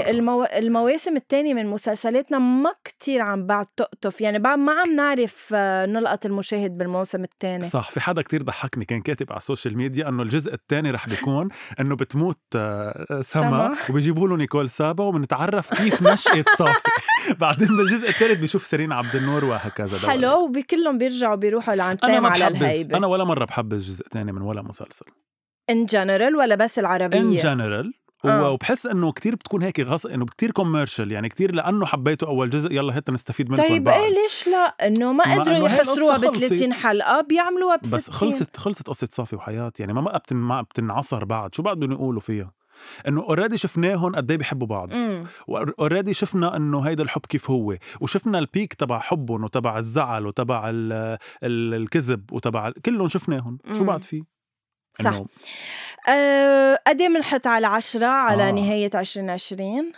مرة. 0.00 0.10
المو... 0.10 0.44
المواسم 0.44 1.16
الثانية 1.16 1.54
من 1.54 1.66
مسلسلاتنا 1.66 2.38
ما 2.38 2.70
كتير 2.84 3.20
عم 3.22 3.46
بعد 3.46 3.66
تقطف 3.76 4.20
يعني 4.20 4.38
بعد 4.38 4.58
ما 4.58 4.72
عم 4.72 4.94
نعرف 4.96 5.50
آه، 5.54 5.86
نلقط 5.86 6.26
المشاهد 6.26 6.78
بالموسم 6.78 7.24
الثاني 7.24 7.62
صح 7.62 7.90
في 7.90 8.00
حدا 8.00 8.22
كتير 8.22 8.42
ضحكني 8.42 8.84
كان 8.84 9.00
كاتب 9.00 9.26
على 9.30 9.36
ال 9.36 9.42
social 9.42 9.76
media 9.76 10.08
إنه 10.08 10.22
الجزء 10.22 10.54
الثاني 10.64 10.90
رح 10.90 11.08
بيكون 11.08 11.48
إنه 11.80 11.96
بتموت 11.96 12.40
آه، 12.56 13.20
سما 13.20 13.20
سما. 13.20 13.76
وبيجيبوا 13.90 14.28
له 14.28 14.36
نيكول 14.36 14.68
سابا 14.68 15.04
وبنتعرف 15.04 15.74
كيف 15.74 16.02
نشأت 16.02 16.48
صافي. 16.58 16.90
بعدين 17.40 17.68
بالجزء 17.68 18.08
الثالث 18.08 18.40
بيشوف 18.40 18.66
سيرين 18.66 18.92
عبد 18.92 19.16
النور 19.16 19.44
وهكذا. 19.44 20.08
حلو 20.08 20.44
وبكلهم 20.44 20.98
بيرجعوا 20.98 21.34
بيروحوا 21.34 21.74
لعند 21.74 21.98
على 22.02 22.48
الهيبة. 22.48 22.96
أنا 22.96 23.06
ولا 23.06 23.24
مرة 23.24 23.44
بحبذ 23.44 23.88
جزء 23.88 24.06
ثاني 24.12 24.32
من 24.32 24.42
ولا 24.42 24.62
مسلسل. 24.62 25.06
in 25.70 25.84
general 25.84 26.36
ولا 26.36 26.54
بس 26.54 26.78
in 26.78 26.84
العربيه 26.84 27.42
جنرال 27.42 27.94
آه. 28.30 28.50
وبحس 28.50 28.86
إنه 28.86 29.12
كتير 29.12 29.34
بتكون 29.34 29.62
هيك 29.62 29.80
غص 29.80 30.06
إنه 30.06 30.26
كتير 30.26 30.50
commercial 30.50 31.12
يعني 31.12 31.28
كتير 31.28 31.54
لأنه 31.54 31.86
حبيته 31.86 32.26
أول 32.26 32.50
جزء 32.50 32.72
يلا 32.72 32.96
هات 32.96 33.10
نستفيد 33.10 33.50
منكم 33.50 33.62
طيب. 33.62 33.88
إيه 33.88 34.08
ليش 34.08 34.48
لا 34.48 34.86
إنه 34.86 35.12
ما 35.12 35.34
قدروا 35.34 35.56
يحصروها 35.68 36.16
ب 36.16 36.20
30 36.20 36.72
خلصت. 36.72 36.72
حلقة 36.86 37.20
بيعملوها 37.20 37.76
ب 37.76 37.86
60 37.86 37.96
بس 37.98 38.10
خلصت 38.10 38.56
خلصت 38.56 38.86
قصة 38.88 39.08
صافي 39.10 39.36
وحياة 39.36 39.72
يعني 39.78 39.92
ما 39.92 40.00
بقى 40.00 40.18
بتن 40.18 40.36
ما 40.36 40.62
بتنعصر 40.62 41.24
بعد 41.24 41.54
شو 41.54 41.62
بعد 41.62 41.76
بدهم 41.76 41.92
يقولوا 41.92 42.20
فيها 42.20 42.52
إنه 43.08 43.22
already 43.22 43.56
شفناهم 43.56 44.14
قد 44.16 44.30
إيه 44.30 44.38
بيحبوا 44.38 44.66
بعض 44.66 44.88
و 45.48 45.56
already 45.56 46.14
شفنا 46.14 46.56
إنه 46.56 46.80
هيدا 46.80 47.02
الحب 47.02 47.20
كيف 47.28 47.50
هو 47.50 47.76
وشفنا 48.00 48.38
ال 48.38 48.45
peak 48.45 48.74
تبع 48.74 48.98
حبهم 48.98 49.44
وتبع 49.44 49.78
الزعل 49.78 50.26
وتبع 50.26 50.70
ال 50.70 50.92
ال 51.42 51.74
الكذب 51.74 52.32
وتبع 52.32 52.70
كلهم 52.84 53.08
شفناهم 53.08 53.58
شو. 53.72 53.84
بعد 53.84 54.04
في 54.04 54.24
صح. 55.02 55.22
أه 56.08 56.78
قد 56.86 57.00
إيه 57.00 57.08
بنحط 57.08 57.46
على 57.46 57.66
عشرة 57.66 58.06
على 58.06 58.48
آه. 58.48 58.52
نهاية 58.52 58.90
2020 58.94 59.92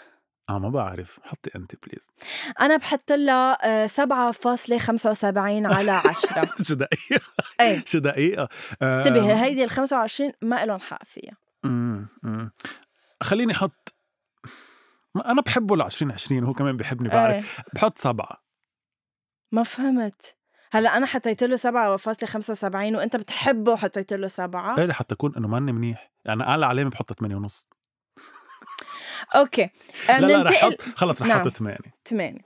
آه 0.50 0.58
ما 0.58 0.68
بعرف. 0.68 1.20
حطي 1.22 1.50
انت 1.56 1.72
please 1.87 2.11
أنا 2.60 2.76
بحط 2.76 3.12
لها 3.12 3.84
أه 3.84 3.86
7.75 3.86 5.26
على 5.66 5.90
10 5.90 6.50
شو 6.68 6.75
دقيقة؟ 6.75 7.25
إيه. 7.60 7.84
شو 7.90 7.98
دقيقة؟ 7.98 8.48
آه، 8.82 8.98
انتبه 8.98 9.44
هيدي 9.44 9.64
ال 9.64 9.70
25 9.70 10.32
ما 10.42 10.64
لهم 10.64 10.80
حق 10.80 11.04
فيها. 11.04 11.36
خليني 13.22 13.52
أحط 13.52 13.94
أنا 15.26 15.42
بحبه 15.42 15.76
ل 15.76 15.82
2020 15.82 16.42
وهو 16.44 16.52
كمان 16.52 16.76
بيحبني 16.76 17.08
بعرف. 17.08 17.34
إيه. 17.58 17.64
بحط 17.75 17.98
سبعة. 17.98 18.42
ما 19.52 19.62
فهمت. 19.62 20.36
هلا 20.73 20.96
أنا 20.96 21.06
حطيت 21.06 21.44
له 21.44 21.56
7.75 21.56 21.64
وأنت 22.75 23.16
بتحبه 23.16 23.73
وحطيت 23.73 24.12
له 24.12 24.28
7 24.28 24.78
إيه 24.78 24.92
حتى 24.92 25.14
اكون 25.14 25.35
إنه 25.37 25.49
ماني 25.49 25.73
منيح. 25.73 26.11
يعني 26.25 26.42
اعلى 26.42 26.66
علامه 26.66 26.90
بحط 26.90 27.12
8 27.12 27.37
ونص. 27.37 27.66
أوكي. 29.37 29.70
أه 30.11 30.20
لا 30.20 30.26
لا 30.26 30.42
رح 30.42 30.64
أحط 30.64 30.80
خلص 30.96 31.23
رح 31.23 31.28
نعم. 31.28 31.38
أحط 31.40 31.49
8 31.49 31.78
8 32.04 32.38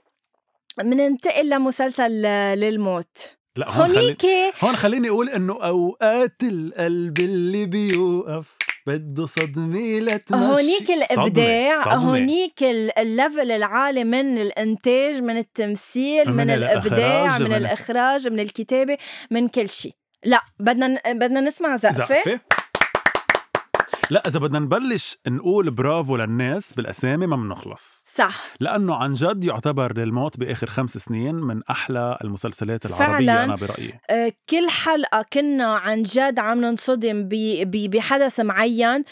بننتقل 0.77 1.49
لمسلسل 1.49 2.25
آه، 2.25 2.55
للموت. 2.55 3.37
لا 3.55 3.71
هون 3.71 3.87
خلي... 3.87 3.99
هونيك 3.99 4.25
هون 4.63 4.75
خليني 4.75 5.09
أقول 5.09 5.29
إنه 5.29 5.53
أوقات 5.63 6.43
القلب 6.43 7.19
اللي 7.19 7.65
بيوقف 7.65 8.57
بده 8.87 9.25
صدمه 9.25 9.99
لتمشي 9.99 10.43
هونيك 10.45 10.91
الإبداع 10.91 11.75
صدمة. 11.75 11.83
صدمة. 11.95 12.09
هونيك 12.11 12.63
ال- 12.63 12.99
ال 12.99 13.08
level 13.08 13.51
العالي 13.51 14.03
من 14.03 14.37
الإنتاج 14.37 15.21
من 15.21 15.37
التمثيل 15.37 16.29
من, 16.29 16.35
من 16.37 16.49
الإبداع 16.49 17.21
الإخراج، 17.25 17.41
من, 17.41 17.49
من- 17.49 17.55
الإخراج 17.55 18.27
من 18.27 18.39
الكتابة 18.39 18.97
من 19.31 19.47
كل 19.47 19.69
شيء 19.69 19.93
لا 20.25 20.41
بدنا 20.59 21.01
بدنا 21.07 21.41
نسمع 21.41 21.75
زقفة 21.75 22.05
زقفة 22.15 22.39
لا 24.09 24.23
إذا 24.27 24.39
بدنا 24.39 24.59
نبلش 24.59 25.17
نقول 25.27 25.71
برافو 25.71 26.17
للناس 26.17 26.73
بالأسامي 26.73 27.27
ما 27.27 27.35
بنخلص 27.35 28.03
صح. 28.15 28.43
لأنه 28.59 28.95
عن 28.95 29.13
جد 29.13 29.43
يعتبر 29.43 29.97
للموت 29.97 30.39
بآخر 30.39 30.67
خمس 30.69 30.97
سنين 30.97 31.35
من 31.35 31.61
أحلى 31.69 32.17
المسلسلات 32.23 32.85
العربية 32.85 33.07
فعلاً. 33.07 33.43
أنا 33.43 33.55
برأيي. 33.55 33.93
آه، 34.09 34.31
كل 34.49 34.69
حلقة 34.69 35.25
كنا 35.33 35.75
عن 35.75 36.03
جد 36.03 36.39
عم 36.39 36.61
ننصدم 36.61 37.29
بحدث 37.87 38.39
معين 38.39 39.03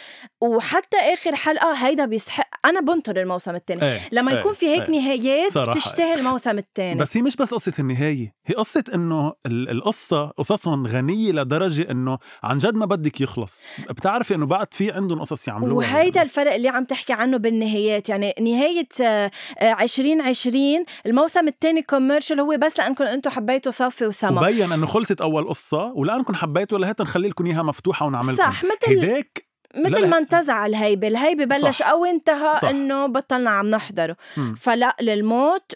وحتى 0.41 0.97
آخر 0.97 1.35
حلقة 1.35 1.73
هيدا 1.73 2.05
بيستحق. 2.05 2.49
أنا 2.65 2.79
بنطر 2.81 3.21
الموسم 3.21 3.55
الثاني 3.55 3.81
إيه 3.83 3.99
لما 4.11 4.31
إيه، 4.31 4.39
يكون 4.39 4.53
في 4.53 4.65
هيك 4.67 4.89
إيه. 4.89 4.95
نهايات. 4.99 5.57
بتشتهي 5.57 6.13
الموسم 6.13 6.57
الثاني 6.57 6.99
بس 6.99 7.17
هي 7.17 7.21
مش 7.23 7.35
بس 7.35 7.53
قصة 7.53 7.73
النهاية 7.79 8.33
هي 8.45 8.55
قصة 8.55 8.83
إنه 8.95 9.33
ال- 9.45 9.69
القصة 9.69 10.25
قصصهم 10.27 10.87
غنية 10.87 11.31
لدرجة 11.31 11.91
إنه 11.91 12.17
عن 12.43 12.57
جد 12.57 12.75
ما 12.75 12.85
بدك 12.85 13.21
يخلص. 13.21 13.61
بتعرفي 13.89 14.35
إنه 14.35 14.45
بعد 14.45 14.73
في 14.73 14.91
عندهم 14.91 15.19
قصص 15.19 15.47
يعملوها. 15.47 15.73
وهيدا 15.93 16.21
الفرق 16.21 16.53
اللي 16.53 16.69
عم 16.69 16.83
تحكي 16.83 17.13
عنه 17.13 17.37
بالنهايات. 17.37 18.09
يعني 18.09 18.33
نهاية 18.41 18.87
آه، 19.01 19.31
آه، 19.57 19.83
2020 19.83 20.85
الموسم 21.05 21.47
الثاني 21.47 21.81
كوميرشال 21.81 22.39
هو 22.39 22.57
بس 22.57 22.79
لأنكم 22.79 23.03
أنتم 23.03 23.29
حبيتوا 23.29 23.71
صافي 23.71 24.05
وسما 24.05 24.41
وبين 24.41 24.71
انه 24.71 24.85
خلصت 24.85 25.21
أول 25.21 25.47
قصة 25.49 25.93
ولأنكم 25.95 26.35
حبيتوا 26.35 26.79
لهيك 26.79 27.01
نخلي 27.01 27.27
لكم 27.27 27.45
إياها 27.45 27.63
مفتوحة 27.63 28.05
ونعمل 28.05 28.37
صح 28.37 28.63
مثل 28.63 28.87
هيداك 28.87 29.49
مثل. 29.75 30.07
ما 30.07 30.17
انتزع 30.17 30.65
الهيبة 30.65 31.07
الهيبة 31.07 31.45
بلش 31.45 31.77
صح. 31.77 31.87
أو 31.87 32.05
انتهى. 32.05 32.69
إنه 32.69 33.05
بطلنا 33.05 33.49
عم 33.49 33.69
نحضره 33.69 34.17
مم. 34.37 34.55
فلا 34.55 34.95
للموت 35.01 35.71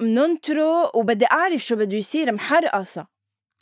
مننطره 0.00 0.96
وبدي 0.96 1.26
أعرف 1.26 1.60
شو 1.60 1.76
بده 1.76 1.96
يصير 1.96 2.32
محرقصة 2.32 3.06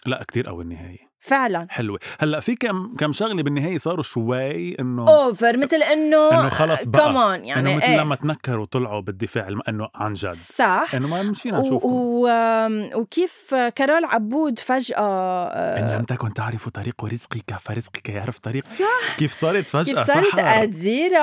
لا 0.07 0.25
كتير 0.29 0.47
قوي 0.47 0.63
النهاية 0.63 1.10
فعلا. 1.21 1.67
حلوة. 1.71 1.99
هلأ 2.21 2.41
في 2.41 2.55
كم 2.55 2.95
كم 2.99 3.13
شغلة 3.13 3.43
بالنهاية 3.43 3.79
صاروا 3.79 4.03
شوي 4.03 4.75
إنه 4.81 5.09
أوفر 5.09 5.57
مثل 5.57 5.77
إنه 5.83 6.31
إنه 6.33 6.49
خلص 6.49 6.85
بقى. 6.85 7.03
كمان 7.13 7.35
انه 7.41 7.49
يعني 7.49 7.75
مثل 7.77 7.85
إيه. 7.87 7.97
لما 8.01 8.15
تنكروا 8.15 8.63
وطلعوا 8.63 9.01
بالدفاع 9.01 9.49
الم- 9.49 9.61
إنه 9.69 9.89
عن 9.95 10.15
جد. 10.15 10.37
صح. 10.57 10.91
إنه 10.95 11.09
ما 11.09 11.23
مش 11.23 11.43
فينا 11.43 11.59
و- 11.59 11.63
نشوفهم. 11.67 11.93
و... 11.93 12.27
آم، 12.27 12.91
وكيف 12.95 13.55
كارول 13.55 14.05
عبود 14.05 14.59
إن 14.99 15.85
آه، 15.85 15.99
لم 15.99 16.05
تكن 16.05 16.35
تعرف 16.35 16.69
طريق 16.69 17.05
رزقك 17.05 17.55
فرزقك 17.61 18.09
يعرف 18.09 18.39
طريق. 18.39 18.65
كيف 19.19 19.33
صارت 19.33 19.69
فجأة؟ 19.69 19.83
كيف 19.85 19.99
صارت؟ 20.07 20.35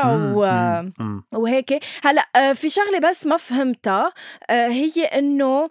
مم، 0.06 0.34
و... 0.36 0.46
مم، 0.46 0.94
مم. 1.00 1.24
وهيك. 1.34 1.80
هلأ 2.04 2.28
آه، 2.36 2.54
في 2.54 2.70
شغلة 2.70 3.10
بس 3.10 3.26
ما 3.26 3.38
فهمتها 3.38 4.14
آه، 4.50 4.68
هي 4.68 5.04
إنه 5.06 5.70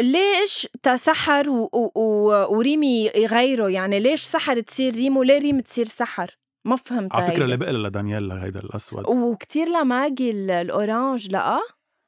ليش 0.00 0.68
تسحر 0.82 1.50
و... 1.50 1.68
و... 1.72 1.90
و... 1.94 2.28
وريمي 2.56 3.10
يغيروا؟ 3.14 3.70
يعني 3.70 4.00
ليش 4.00 4.20
سحر 4.22 4.60
تصير 4.60 4.94
ريم 4.94 5.16
وليه 5.16 5.38
ريم 5.38 5.60
تصير 5.60 5.84
سحر؟ 5.84 6.36
ما 6.64 6.76
فهمت 6.76 7.12
على 7.14 7.22
فكرة 7.22 7.32
هيدي. 7.32 7.44
اللي 7.44 7.56
بقى 7.56 7.72
لدانييلا 7.72 8.44
هيدا 8.44 8.60
الأسود 8.60 9.06
وكتير 9.08 9.68
لماجي 9.68 10.30
ال- 10.30 10.50
ال 10.50 10.61
orange 10.61 11.30
لأ؟ 11.30 11.58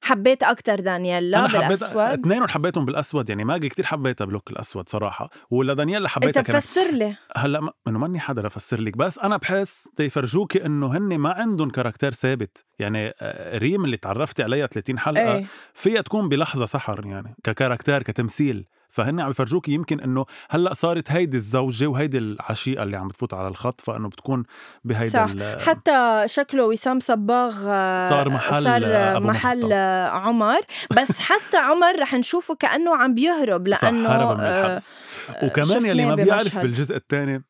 حبيت 0.05 0.43
أكتر 0.43 0.81
دانييلا 0.81 1.39
أنا 1.39 1.49
حبيت 1.49 1.81
بالأسود. 1.81 1.97
اثنينهم 2.21 2.49
حبيتهم 2.49 2.85
بالأسود 2.85 3.29
يعني 3.29 3.45
ماجي 3.45 3.69
كتير 3.69 3.87
حبيتها 3.87 4.25
ب 4.25 4.30
look 4.30 4.51
الأسود 4.51 4.89
صراحة. 4.89 5.31
ولا 5.51 5.75
دانييلا 5.75 6.09
حبيتها 6.09 6.41
أنت 6.41 6.51
بفسر 6.51 6.91
لي. 6.93 7.17
هلأ 7.37 7.61
ما- 7.61 7.73
إنه 7.89 7.99
ماني 7.99 8.21
حدا 8.21 8.43
لفسر 8.43 8.81
لك 8.81 8.97
بس 8.97 9.19
أنا 9.19 9.37
بحس 9.37 9.89
تيفرجوكي 9.97 10.67
إنه 10.67 10.97
هن 10.97 11.19
ما 11.19 11.33
عندهم 11.33 11.71
character 11.71 12.11
ثابت. 12.13 12.65
يعني 12.79 13.15
آه، 13.21 13.59
ريم 13.59 13.85
اللي 13.85 13.97
تعرفتي 13.97 14.43
عليها 14.43 14.67
30 14.67 14.99
حلقة 14.99 15.35
إيه. 15.37 15.45
فيها 15.75 16.01
تكون 16.01 16.29
بلحظة 16.29 16.67
سحر 16.67 17.07
يعني 17.07 17.37
ك 17.45 17.51
character 17.51 18.03
كتمثيل. 18.03 18.67
فهن 18.95 19.21
عم 19.21 19.31
يفرجوكي 19.31 19.73
يمكن 19.73 20.01
انه 20.01 20.25
هلا 20.51 20.75
صارت 20.75 21.11
هيدي 21.11 21.37
الزوجة 21.37 21.87
وهيدي 21.87 22.19
العشيقة 22.19 22.83
اللي 22.83 22.97
عم 22.97 23.09
بتفوت 23.09 23.35
على 23.35 23.49
الخط 23.49 23.81
فانه 23.81 24.09
بتكون 24.09 24.45
بهيدا 24.85 25.09
صح. 25.09 25.67
حتى 25.67 26.23
شكله 26.27 26.67
وسام 26.67 27.01
صباغ 27.01 27.65
آه، 27.69 28.09
صار 28.09 28.29
محل، 28.29 28.65
صار 28.65 28.83
أبو 29.17 29.29
محل 29.29 29.59
مخطط. 29.59 29.71
آه، 29.73 30.09
عمر 30.09 30.61
بس 30.97 31.21
حتى 31.21 31.57
عمر 31.57 32.01
رح 32.01 32.15
نشوفه 32.15 32.55
كأنه 32.55 32.97
عم 32.97 33.15
بيهرب 33.15 33.75
صح 33.75 33.85
لأنه 33.85 34.09
هرب 34.09 34.39
من 34.39 34.45
آه، 34.45 34.67
الحبس 34.67 34.95
وكمان 35.43 35.87
يلي 35.87 36.07
ما 36.07 36.15
بيعرف 36.15 36.45
بمشهد. 36.45 36.63
بالجزء 36.63 36.97
الثاني 36.97 37.45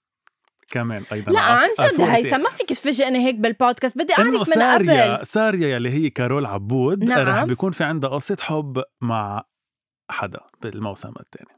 كمان 0.70 1.02
أيضا 1.12 1.32
لا 1.32 1.40
عن 1.40 1.68
جد. 1.80 2.00
هيثم 2.00 2.40
ما 2.40 2.50
فيك 2.50 2.68
تفاجئني 2.68 3.26
هيك 3.26 3.34
بالبودكاست 3.34 3.98
بدي 3.98 4.12
أعرف 4.18 4.28
من 4.28 4.44
ساريا 4.44 5.16
قبل 5.16 5.26
ساريا 5.26 5.68
يلي 5.68 5.90
هي 5.90 6.10
كارول 6.10 6.46
عبود 6.46 7.04
نعم. 7.04 7.28
رح 7.28 7.44
بيكون 7.44 7.72
في 7.72 7.84
عندها 7.84 8.10
قصة 8.10 8.36
حب 8.40 8.82
مع 9.00 9.44
حدا 10.14 10.40
بالموسم 10.62 11.12
الثاني 11.21 11.52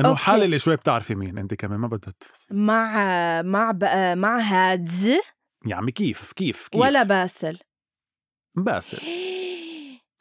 إنه. 0.00 0.14
حالة 0.14 0.44
اللي 0.44 0.58
شوي 0.58 0.76
بتعرفي 0.76 1.14
مين 1.14 1.38
انت 1.38 1.54
كمان 1.54 1.80
ما 1.80 1.88
بدها 1.88 2.14
مع 2.50 3.42
مع 3.42 3.70
بقى 3.70 4.16
مع 4.16 4.38
هادز. 4.38 5.08
يا 5.66 5.76
عمي 5.76 5.92
كيف 5.92 6.32
كيف 6.32 6.68
كيف؟ 6.68 6.80
ولا 6.80 7.02
باسل. 7.02 7.58
باسل. 8.56 8.98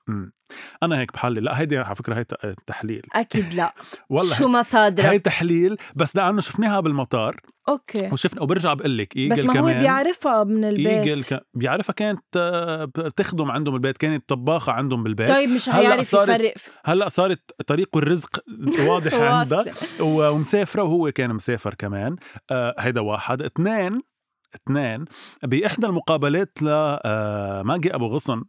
أنا 0.84 1.00
هيك 1.00 1.13
بحلل. 1.13 1.43
لا 1.43 1.60
هيدي 1.60 1.77
على 1.77 1.96
فكرة 1.96 2.15
هي 2.15 2.24
ت- 2.24 2.55
تحليل. 2.67 3.01
أكيد 3.13 3.53
لا. 3.53 3.74
والله 4.10 4.36
شو 4.36 4.48
مصادرك؟ 4.48 5.05
هي 5.05 5.19
تحليل 5.19 5.77
بس 5.96 6.15
لأنه 6.15 6.41
شفناها 6.41 6.79
بالمطار. 6.79 7.41
أوكي. 7.69 8.10
وشفنا 8.12 8.41
وبرجع 8.41 8.74
بقول 8.74 8.98
لك 8.98 9.15
إيجل 9.17 9.36
بس 9.36 9.43
ما 9.43 9.51
هو 9.53 9.62
كمان. 9.62 9.79
بيعرفها 9.79 10.43
من 10.43 10.63
البيت. 10.65 10.88
إيجل 10.88 11.24
ك... 11.24 11.41
بيعرفها 11.53 11.93
كانت 11.93 12.24
آه، 12.38 12.86
بتخدم 12.86 13.51
عندهم 13.51 13.74
بالبيت 13.74 13.98
كانت 13.98 14.29
طباخة 14.29 14.72
عندهم 14.72 15.03
بالبيت. 15.03 15.27
طيب 15.27 15.50
مش 15.50 15.69
هيعرف 15.69 16.10
صارت 16.10 16.29
يفرق. 16.29 16.53
هلأ 16.86 17.10
صارت 17.10 17.41
طريق 17.67 17.98
الرزق 17.98 18.39
واضح 18.88 19.13
عندها. 19.13 19.65
ومسافرة 20.01 20.84
وهو 20.84 21.12
كان 21.12 21.34
مسافر 21.34 21.74
كمان. 21.74 22.15
آه 22.51 22.75
هيدا 22.79 23.01
واحد. 23.01 23.41
اثنين 23.41 24.01
اثنين 24.56 25.06
بإحدى 25.44 25.88
المقابلات 25.88 26.62
ل 26.62 26.68
آه، 26.70 27.80
أبو 27.86 28.08
غصن 28.08 28.44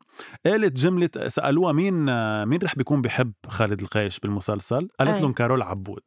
قالت 0.47 0.77
جملة 0.77 1.11
سألوها 1.29 1.73
مين 1.73 2.09
آه، 2.09 2.45
مين 2.45 2.59
رح 2.63 2.75
بيكون 2.77 3.03
بحب 3.03 3.33
خالد 3.47 3.81
القيش 3.81 4.21
بالمسلسل؟ 4.21 4.89
قالت 4.99 5.11
أي. 5.11 5.21
لهم 5.21 5.33
كارول 5.33 5.63
عبود. 5.63 6.03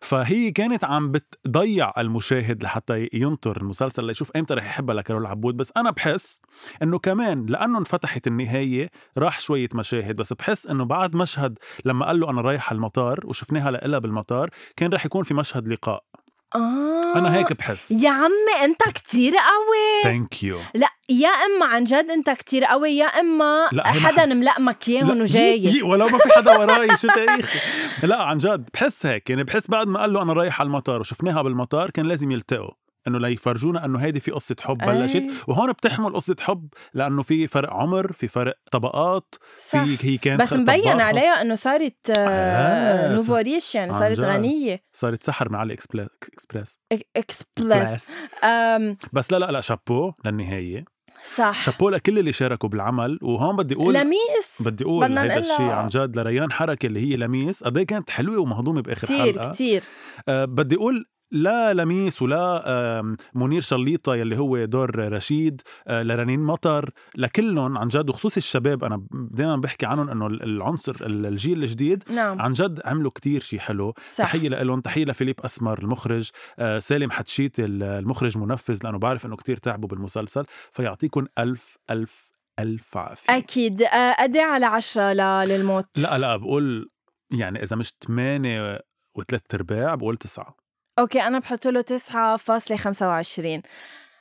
فهي 0.00 0.50
كانت 0.50 0.84
عم 0.84 1.12
بتضيع 1.12 1.92
المشاهد 1.98 2.62
لحتى 2.62 3.08
ينطر 3.12 3.56
المسلسل 3.56 4.04
ليشوف 4.04 4.30
إمتى 4.36 4.54
رح 4.54 4.64
يحبها 4.64 4.94
لكارول 4.94 5.26
عبود. 5.26 5.56
بس 5.56 5.72
أنا 5.76 5.90
بحس 5.90 6.42
إنه 6.82 6.98
كمان 6.98 7.46
لأنه 7.46 7.78
انفتحت 7.78 8.26
النهاية 8.26 8.90
راح 9.18 9.40
شوية 9.40 9.68
مشاهد. 9.74 10.16
بس 10.16 10.32
بحس 10.32 10.66
إنه 10.66 10.84
بعد 10.84 11.16
مشهد 11.16 11.58
لما 11.84 12.06
قال 12.06 12.20
له 12.20 12.30
أنا 12.30 12.40
رايح 12.40 12.70
على 12.70 12.76
المطار 12.76 13.20
وشفناها 13.24 13.70
لإلها 13.70 13.98
بالمطار 13.98 14.50
كان 14.76 14.92
رح 14.92 15.06
يكون 15.06 15.22
في 15.22 15.34
مشهد 15.34 15.68
لقاء. 15.68 16.04
آه. 16.54 17.18
أنا 17.18 17.34
هيك 17.34 17.52
بحس. 17.52 17.90
يا 17.90 18.10
عمي 18.10 18.64
أنت 18.64 18.82
كتير 18.82 19.32
قوي. 19.32 20.02
thank 20.04 20.42
you 20.42 20.58
لا 20.74 20.88
يا 21.08 21.28
إما 21.28 21.66
عن 21.66 21.84
جد 21.84 22.10
أنت 22.10 22.30
كتير 22.30 22.64
قوي 22.64 22.90
يا 22.90 23.04
إما 23.06 23.68
حدا 23.84 24.26
ملقمك 24.26 24.88
إياهم 24.88 25.20
وجاي. 25.20 25.82
ولو 25.90 26.06
ما 26.06 26.18
في 26.18 26.28
حدا 26.36 26.58
وراي. 26.58 26.88
شو 26.96 27.08
تاريخي 27.08 27.58
لا 28.02 28.22
عن 28.22 28.38
جد 28.38 28.68
بحس 28.74 29.06
هيك. 29.06 29.30
يعني 29.30 29.44
بحس 29.44 29.70
بعد 29.70 29.86
ما 29.86 30.00
قال 30.00 30.12
له 30.12 30.22
أنا 30.22 30.32
رايح 30.32 30.60
على 30.60 30.66
المطار 30.66 31.00
وشفناها 31.00 31.42
بالمطار 31.42 31.90
كان 31.90 32.06
لازم 32.06 32.30
يلتقوا. 32.30 32.70
إنه 33.08 33.18
ليفرجونا 33.18 33.84
أنه 33.84 33.98
هيدي 33.98 34.20
في 34.20 34.30
قصة 34.30 34.56
حب 34.60 34.78
بلشت. 34.78 35.16
أي. 35.16 35.30
وهون 35.48 35.72
بتحمل 35.72 36.12
قصة 36.14 36.36
حب 36.40 36.68
لأنه 36.94 37.22
في 37.22 37.46
فرق 37.46 37.72
عمر 37.72 38.12
في 38.12 38.28
فرق 38.28 38.54
طبقات 38.72 39.34
صح. 39.58 39.84
في 39.84 39.96
هي 40.00 40.16
كانت 40.16 40.42
بس 40.42 40.52
مبين 40.52 41.00
عليها 41.00 41.40
إنه 41.40 41.54
صارت 41.54 42.10
آه 42.10 42.14
آه، 42.16 43.14
nouveau 43.14 43.36
riche 43.36 43.74
يعني 43.74 43.92
عن 43.92 43.98
صارت. 43.98 44.20
غنية. 44.20 44.82
صارت 44.92 45.22
سحر 45.22 45.52
مع 45.52 45.64
إكسبلا- 45.68 46.08
اكسبريس 47.16 48.12
أم 48.44 48.96
بس 49.12 49.32
لا 49.32 49.38
لا 49.38 49.50
لا 49.50 49.60
شابو 49.60 50.12
للنهاية. 50.24 50.84
صح. 51.22 51.60
شابو 51.60 51.90
لكل 51.90 52.18
اللي 52.18 52.32
شاركوا 52.32 52.68
بالعمل. 52.68 53.18
وهون 53.22 53.56
بدي 53.56 53.74
أقول 53.74 53.94
لميس. 53.94 54.56
بدي 54.60 54.84
أقول 54.84 55.12
نقلها. 55.14 55.38
الشيء 55.38 55.60
عن 55.70 55.86
جد 55.86 56.18
لريان 56.18 56.52
حركة 56.52 56.86
اللي 56.86 57.00
هي 57.12 57.16
لميس. 57.16 57.64
قد 57.64 57.76
إيه 57.76 57.86
كانت 57.86 58.10
حلوة 58.10 58.38
ومهضومة 58.38 58.82
بآخر 58.82 59.06
كتير 59.06 59.32
حلقة. 59.32 59.52
كتير. 59.52 59.82
أه 60.28 60.44
بدي 60.44 60.76
أقول 60.76 61.06
لا 61.30 61.74
لميس 61.74 62.22
ولا 62.22 63.16
منير 63.34 63.60
شليطة 63.60 64.14
يلي 64.14 64.38
هو 64.38 64.64
دور 64.64 65.12
رشيد 65.12 65.62
أه 65.86 66.02
لرنين 66.02 66.40
مطر 66.40 66.90
لكلهم 67.14 67.78
عن 67.78 67.88
جد 67.88 68.08
وخصوصي 68.08 68.36
الشباب 68.36 68.84
أنا 68.84 69.02
دائما 69.12 69.56
بحكي 69.56 69.86
عنهم 69.86 70.10
إنه 70.10 70.26
العنصر 70.26 70.96
الجيل 71.00 71.62
الجديد 71.62 72.04
نعم. 72.14 72.40
عن 72.40 72.52
جد 72.52 72.80
عملوا 72.84 73.10
كتير 73.10 73.40
شيء 73.40 73.58
حلو. 73.58 73.94
صح. 74.00 74.24
تحية 74.24 74.48
لهم 74.48 74.80
تحية 74.80 75.04
لفيليب 75.04 75.40
أسمر 75.40 75.78
المخرج 75.78 76.30
آه 76.58 76.78
سالم 76.78 77.10
حتشيت 77.10 77.56
المخرج 77.58 78.38
منفذ 78.38 78.78
لأنه 78.84 78.98
بعرف 78.98 79.26
إنه 79.26 79.36
كتير 79.36 79.56
تعبوا 79.56 79.88
بالمسلسل 79.88 80.44
فيعطيكم 80.72 81.26
ألف 81.38 81.76
ألف 81.90 82.30
ألف 82.58 82.96
عافية. 82.96 83.36
أكيد. 83.36 83.82
آه، 83.82 84.12
قد 84.22 84.36
إيه 84.36 84.44
على 84.44 84.66
عشرة 84.66 85.44
للموت؟ 85.44 85.98
لا 85.98 86.18
لا 86.18 86.36
بقول 86.36 86.90
يعني 87.30 87.62
إذا 87.62 87.76
مش 87.76 87.92
8 88.06 88.80
وثلاث 89.14 89.54
أرباع 89.54 89.94
بقول 89.94 90.16
تسعة. 90.16 90.56
okay 91.00 91.22
أنا 91.22 91.38
بحط 91.38 91.66
له 91.66 91.82
9.25 91.82 91.86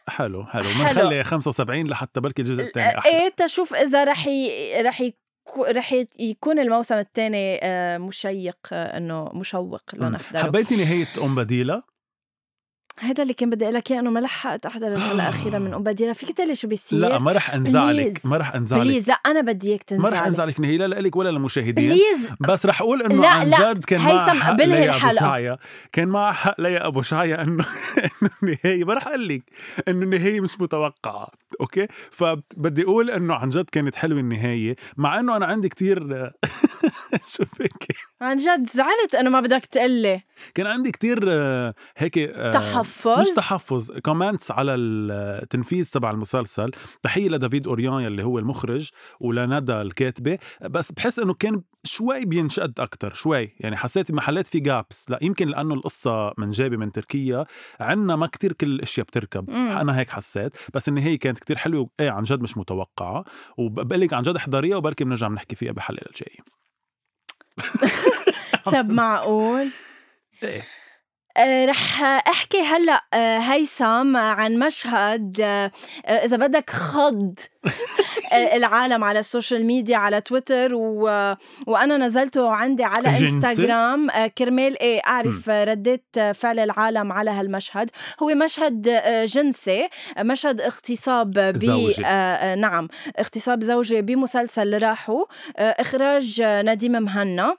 حلو 0.09 0.45
حلو. 0.45 0.63
بنخلي 0.63 1.23
75 1.23 1.87
لحتى 1.87 2.21
بلكي 2.21 2.41
الجزء 2.41 2.63
الثاني 2.63 2.97
أحلى 2.97 3.11
إيه 3.11 3.33
تشوف 3.37 3.73
إذا 3.73 4.03
رح 4.03 4.27
ي... 4.27 4.49
رح 4.81 5.01
ي... 5.01 5.13
رح 5.59 5.93
يكون 6.19 6.59
الموسم 6.59 6.95
الثاني 6.95 7.59
مشيق 7.97 8.57
آه، 8.73 8.97
إنه 8.97 9.29
مشوق 9.33 9.81
مم. 9.93 10.05
لنحضره 10.05 10.39
حبيتي 10.41 10.75
نهاية 10.75 11.07
أم 11.17 11.35
بديلة؟ 11.35 11.81
هذا 12.99 13.23
اللي 13.23 13.33
كان 13.33 13.49
بدي 13.49 13.65
أقول 13.65 13.75
لك 13.75 13.91
إياه 13.91 13.99
إنه 13.99 14.09
ما 14.09 14.19
لحقت 14.19 14.65
احضر 14.65 14.87
الحلقة 14.87 15.13
الأخيرة 15.29 15.57
من 15.57 15.73
ام 15.73 15.83
بديلة 15.83 16.13
فيك 16.13 16.31
تقول 16.31 16.47
لي 16.47 16.55
شو 16.55 16.67
بيصير. 16.67 16.99
لا 16.99 17.19
ما 17.19 17.31
رح 17.31 17.53
أنزعلك. 17.53 18.25
ما 18.25 18.37
رح 18.37 18.55
أنزعلك. 18.55 18.83
بليز 18.83 19.07
لا 19.07 19.13
أنا 19.13 19.41
بدي 19.41 19.69
إياك 19.69 19.83
ما 19.91 20.09
رح 20.09 20.23
أنزعلك 20.25 20.59
نهائي 20.59 20.77
لا 20.77 20.85
لك 21.01 21.15
ولا 21.15 21.29
للمشاهدين. 21.29 21.73
please 21.89 22.29
بس 22.39 22.65
رح 22.65 22.81
أقول 22.81 23.01
إنه 23.01 23.21
لا، 23.21 23.27
عن 23.29 23.47
لا، 23.47 23.73
جد 23.73 23.85
كان 23.85 23.99
معها 24.01 24.33
حق 24.33 24.53
بنهي. 24.53 24.99
شعيا 25.19 25.57
كان 25.91 26.07
معها 26.07 26.33
حق 26.33 26.61
ليا 26.61 26.87
أبو 26.87 27.01
شعيا 27.01 27.41
انه 27.41 27.65
إنه 28.21 28.29
النهايه 28.43 28.83
ما 28.83 28.93
رح 28.93 29.07
أقول 29.07 29.27
لك 29.27 29.43
إنه 29.87 30.03
النهايه 30.03 30.41
مش 30.41 30.61
متوقعه 30.61 31.27
okay؟ 31.61 31.87
فبدي 32.11 32.83
أقول 32.83 33.09
إنه 33.09 33.33
عن 33.33 33.49
جد 33.49 33.65
كانت 33.71 33.95
حلوة 33.95 34.19
النهاية 34.19 34.75
مع 34.97 35.19
إنه 35.19 35.35
أنا 35.37 35.45
عندي 35.45 35.69
كتير 35.69 35.99
شو 37.35 37.45
فيك؟ 37.45 37.95
عن 38.21 38.37
جد 38.37 38.69
زعلت 38.69 39.15
انه 39.15 39.29
ما 39.29 39.41
بدك 39.41 39.65
تقول 39.65 39.91
لي 39.91 40.21
كان 40.55 40.67
عندي 40.67 40.91
كتير 40.91 41.19
آه، 41.27 41.73
هيك 41.97 42.17
آه، 42.17 42.51
تحفظ؟ 42.51 43.19
مش 43.19 43.27
تحفظ 43.35 43.91
comments 43.91 44.51
على 44.51 44.75
التنفيذ 44.75 45.89
تبع 45.89 46.11
المسلسل. 46.11 46.71
تحية 47.03 47.29
لدافيد 47.29 47.67
أوريان 47.67 48.05
اللي 48.05 48.23
هو 48.23 48.39
المخرج 48.39 48.89
ولندى 49.19 49.73
الكاتبة. 49.73 50.37
بس 50.61 50.91
بحس 50.91 51.19
إنه 51.19 51.33
كان 51.33 51.61
شوي 51.83 52.25
بينشد 52.25 52.79
أكتر 52.79 53.13
شوي. 53.13 53.55
يعني 53.59 53.77
حسيت 53.77 54.11
محلات 54.11 54.47
في 54.47 54.59
جابس 54.59 55.05
لا 55.09 55.19
يمكن 55.21 55.47
لأنه 55.47 55.73
القصة 55.73 56.33
من 56.37 56.49
جايبة 56.49 56.77
من 56.77 56.91
تركيا. 56.91 57.45
عنا 57.79 58.15
ما 58.15 58.27
كتير 58.27 58.53
كل 58.53 58.67
الأشياء 58.67 59.05
بتركب. 59.05 59.49
مم. 59.49 59.67
أنا 59.67 59.99
هيك 59.99 60.09
حسيت. 60.09 60.57
بس 60.73 60.89
النهاية 60.89 61.19
كانت 61.19 61.39
كتير 61.39 61.57
حلوة 61.57 61.89
إيه 61.99 62.09
عن 62.09 62.23
جد 62.23 62.41
مش 62.41 62.57
متوقعة. 62.57 63.23
وبقول 63.57 64.01
لك 64.01 64.13
عن 64.13 64.23
جد 64.23 64.35
احضريها 64.35 64.77
وبركي 64.77 65.03
بنرجع 65.03 65.27
بنحكي 65.27 65.55
فيها 65.55 65.71
بحلقة 65.71 66.05
الجاي 66.09 66.37
طب 68.73 68.89
معقول؟ 68.89 69.69
إيه. 70.43 70.65
آه، 71.37 71.65
رح 71.65 72.01
أحكي 72.03 72.61
هلأ 72.61 73.05
آه، 73.13 73.37
هيثم 73.37 74.17
عن 74.17 74.59
مشهد 74.59 75.41
آه، 75.41 75.71
إذا 76.05 76.37
بدك 76.37 76.69
خض. 76.69 77.39
العالم 78.33 79.03
على 79.03 79.19
ال 79.19 79.26
social 79.26 79.65
media 79.65 79.97
على 79.97 80.21
تويتر 80.21 80.69
و... 80.73 81.01
وأنا 81.67 81.97
نزلته 81.97 82.49
عندي 82.49 82.83
على 82.83 83.09
جنسي؟ 83.09 83.27
إنستغرام 83.47 84.09
آه، 84.09 84.27
كرمال 84.27 84.81
إيه 84.81 85.01
أعرف 85.07 85.49
آه، 85.49 85.63
ردة 85.63 86.01
آه، 86.17 86.31
فعل 86.31 86.59
العالم 86.59 87.11
على 87.11 87.31
هالمشهد 87.31 87.89
هو 88.23 88.27
مشهد 88.27 88.87
آه، 88.87 89.25
جنسي 89.25 89.89
آه، 90.17 90.23
مشهد 90.23 90.61
اغتصاب 90.61 91.31
ب. 91.31 91.37
آه، 92.05 92.05
آه، 92.05 92.55
نعم 92.55 92.87
اغتصاب 93.19 93.63
زوجي 93.63 94.01
بمسلسل 94.01 94.81
راحوا 94.83 95.25
آه، 95.57 95.69
إخراج 95.79 96.41
آه، 96.43 96.61
نديم 96.61 96.91
مهنا 96.91 97.55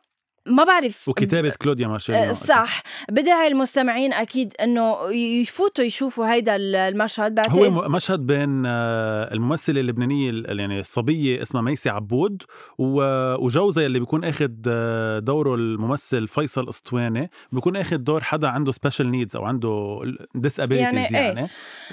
ما 0.46 0.64
بعرف 0.64 1.08
وكتابة 1.08 1.52
كلوديا 1.62 1.86
آه، 1.86 1.88
مارشيلينو 1.88 2.32
صح. 2.32 2.82
بدعي 3.10 3.48
المستمعين 3.48 4.12
أكيد 4.12 4.54
إنه 4.62 5.10
يفوتوا 5.12 5.84
يشوفوا 5.84 6.32
هيدا 6.32 6.56
المشهد. 6.56 7.34
بعتقد 7.34 7.58
هو 7.58 7.88
مشهد 7.88 8.26
بين 8.26 8.62
آه، 8.66 9.34
الممثلة 9.34 9.80
اللبنانية 9.80 10.30
ال- 10.30 10.60
يعني 10.60 10.80
الصبية 10.80 11.42
اسمها 11.42 11.62
ميسي 11.62 11.90
عبود 11.90 12.42
وجوزها 12.78 13.86
اللي 13.86 13.98
بيكون 13.98 14.24
اخد 14.24 14.66
آه، 14.68 15.18
دوره 15.18 15.54
الممثل 15.54 16.28
فيصل 16.28 16.68
اسطواني 16.68 17.30
بيكون 17.52 17.76
اخد 17.76 18.04
دور 18.04 18.22
حدا 18.24 18.48
عنده 18.48 18.72
special 18.72 19.10
needs 19.10 19.36
أو 19.36 19.44
عنده 19.44 19.98
disabilities 20.38 20.72
يعني 20.72 21.00
يعني, 21.02 21.18
إيه. 21.18 21.24
يعني. 21.24 21.48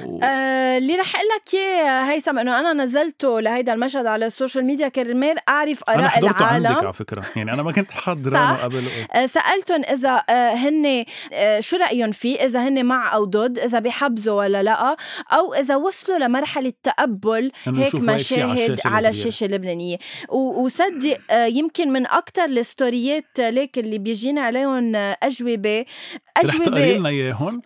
و... 0.05 0.19
آه 0.23 0.77
اللي 0.77 0.95
رح 0.95 1.15
أقول 1.15 1.27
لك 1.37 1.53
إياه 1.53 2.11
هيثم 2.11 2.39
إنه 2.39 2.59
أنا 2.59 2.73
نزلته 2.83 3.39
لهيدا 3.39 3.73
المشهد 3.73 4.05
على 4.05 4.25
ال 4.25 4.31
social 4.31 4.65
media 4.65 4.87
كرمال 4.87 5.35
أعرف 5.49 5.83
أنا 5.89 5.99
آراء 5.99 6.07
حضرته 6.09 6.45
عندك 6.45 6.65
العالم. 6.69 6.77
على 6.85 6.93
فكرة. 6.93 7.23
يعني 7.35 7.53
أنا 7.53 7.63
ما 7.63 7.71
كنت 7.71 7.91
حاضرانه 7.91 8.36
صح. 8.37 8.63
وقت. 8.65 9.15
آه، 9.15 9.25
سألتهم 9.25 9.81
إذا 9.91 10.23
آه، 10.29 10.53
هن 10.53 11.05
آه، 11.33 11.59
شو 11.59 11.77
رأيهم 11.77 12.11
فيه؟ 12.11 12.37
إذا 12.45 12.67
هن 12.67 12.85
مع 12.85 13.13
أو 13.15 13.23
ضد 13.25 13.59
إذا 13.59 13.79
بيحبذوا 13.79 14.33
ولا 14.39 14.63
لأ؟ 14.63 14.95
أو 15.31 15.53
إذا 15.53 15.75
وصلوا 15.75 16.17
لمرحلة 16.17 16.73
تقبل 16.83 17.51
هيك 17.67 17.95
مشاهد 17.95 18.79
على 18.85 19.11
اللبنانية. 19.43 19.97
و- 20.29 20.63
وصدق 20.65 21.17
يمكن 21.31 21.91
من 21.93 22.07
أكتر 22.07 22.43
الستوريات 22.45 23.39
ليك 23.39 23.77
اللي 23.77 23.97
بيجينا 23.97 24.41
عليهم 24.41 24.95
آه، 24.95 25.17
أجوبة. 25.23 25.85
رح 26.45 26.57
تقري 26.57 26.97
لنا 26.97 27.09
اياهم 27.09 27.61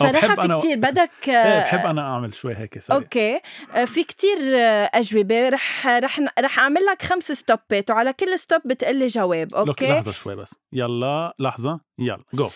بحب 0.00 0.34
في 0.34 0.42
كتير. 0.58 0.76
بدك 0.76 1.10
إيه 1.28 1.60
بحب 1.60 1.86
أنا 1.86 2.00
أعمل 2.02 2.34
شوي 2.34 2.54
هيك 2.56 2.78
سريع. 2.78 2.98
okay. 3.00 3.40
في 3.86 4.04
كتير 4.04 4.36
آه، 4.42 4.90
أجوبة. 4.94 5.48
رح 5.48 5.86
رح 5.86 6.20
رح 6.38 6.58
أعمل 6.58 6.80
لك 6.92 7.02
خمس 7.02 7.32
ستوبات 7.32 7.90
وعلى 7.90 8.12
كل 8.12 8.38
stop 8.38 8.60
بتقلي 8.64 9.06
جواب 9.06 9.54
okay؟ 9.54 9.86
لحظة 10.06 10.18
شوي 10.18 10.36
بس. 10.36 10.54
يلا 10.72 11.34
لحظة. 11.38 11.80
يلا 11.98 12.24
go 12.34 12.48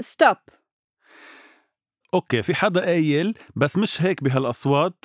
stop 0.00 0.36
okay 2.14 2.42
في 2.42 2.54
حدا 2.54 2.80
قايل 2.80 3.38
بس 3.56 3.76
مش 3.76 4.02
هيك 4.02 4.24
بهالأصوات 4.24 5.04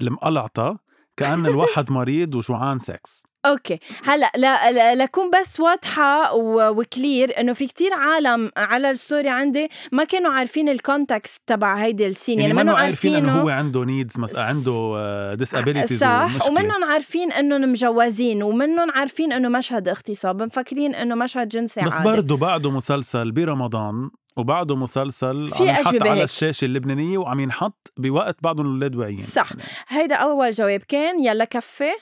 المقلعطة. 0.00 0.78
كأن 1.18 1.46
الواحد 1.46 1.92
مريض 1.92 2.34
وجوعان 2.34 2.78
سكس 2.78 3.22
okay. 3.46 3.78
هلأ 4.04 4.32
لا 4.36 4.70
لا- 4.72 4.94
لكون 4.94 5.30
بس 5.40 5.60
واضحة 5.60 6.34
و- 6.34 6.68
و 6.80 6.90
clear 6.90 7.40
إنه 7.40 7.52
في 7.52 7.66
كتير 7.66 7.94
عالم 7.94 8.50
على 8.56 8.90
ال 8.90 8.96
story 8.96 9.28
عندي 9.28 9.68
ما 9.92 10.04
كانوا 10.04 10.32
عارفين 10.32 10.68
ال 10.68 10.77
context 10.77 11.42
تبع 11.46 11.74
هيدي 11.74 12.06
ال 12.06 12.12
scene 12.12 12.40
يعني 12.40 12.54
يعني 12.56 12.70
ما 12.70 12.76
عارفين 12.76 13.14
إنه 13.14 13.40
هو 13.40 13.48
عنده 13.48 13.84
needs 13.84 14.18
مس... 14.20 14.38
عنده 14.38 15.34
disabilities 15.34 16.00
صح. 16.00 16.28
ومنهم 16.50 16.84
عارفين 16.84 17.32
إنهم 17.32 17.70
مجوزين 17.72 18.42
ومنهم 18.42 18.90
عارفين 18.90 19.32
إنه 19.32 19.48
مشهد 19.48 19.88
اغتصاب. 19.88 20.42
مفكرين 20.42 20.94
إنه 20.94 21.14
مشهد 21.14 21.48
جنسي 21.48 21.80
بس 21.80 21.92
عادي. 21.92 22.04
برضه 22.04 22.36
بعده 22.36 22.70
مسلسل 22.70 23.32
برمضان 23.32 24.10
وبعده 24.38 24.76
مسلسل 24.76 25.48
في 25.48 25.62
عم 25.62 25.68
ينحط 25.68 26.02
على 26.02 26.10
هيك. 26.10 26.24
الشاشة 26.24 26.64
اللبنانية 26.64 27.18
وعم 27.18 27.40
ينحط 27.40 27.92
بوقت 27.96 28.42
بعضهم 28.42 28.66
الأولاد 28.66 28.96
واعيين 28.96 29.20
صح. 29.20 29.52
هيدا 29.88 30.14
أول 30.16 30.50
جواب 30.50 30.80
كان 30.80 31.20
يلا 31.20 31.44
كفي. 31.44 31.92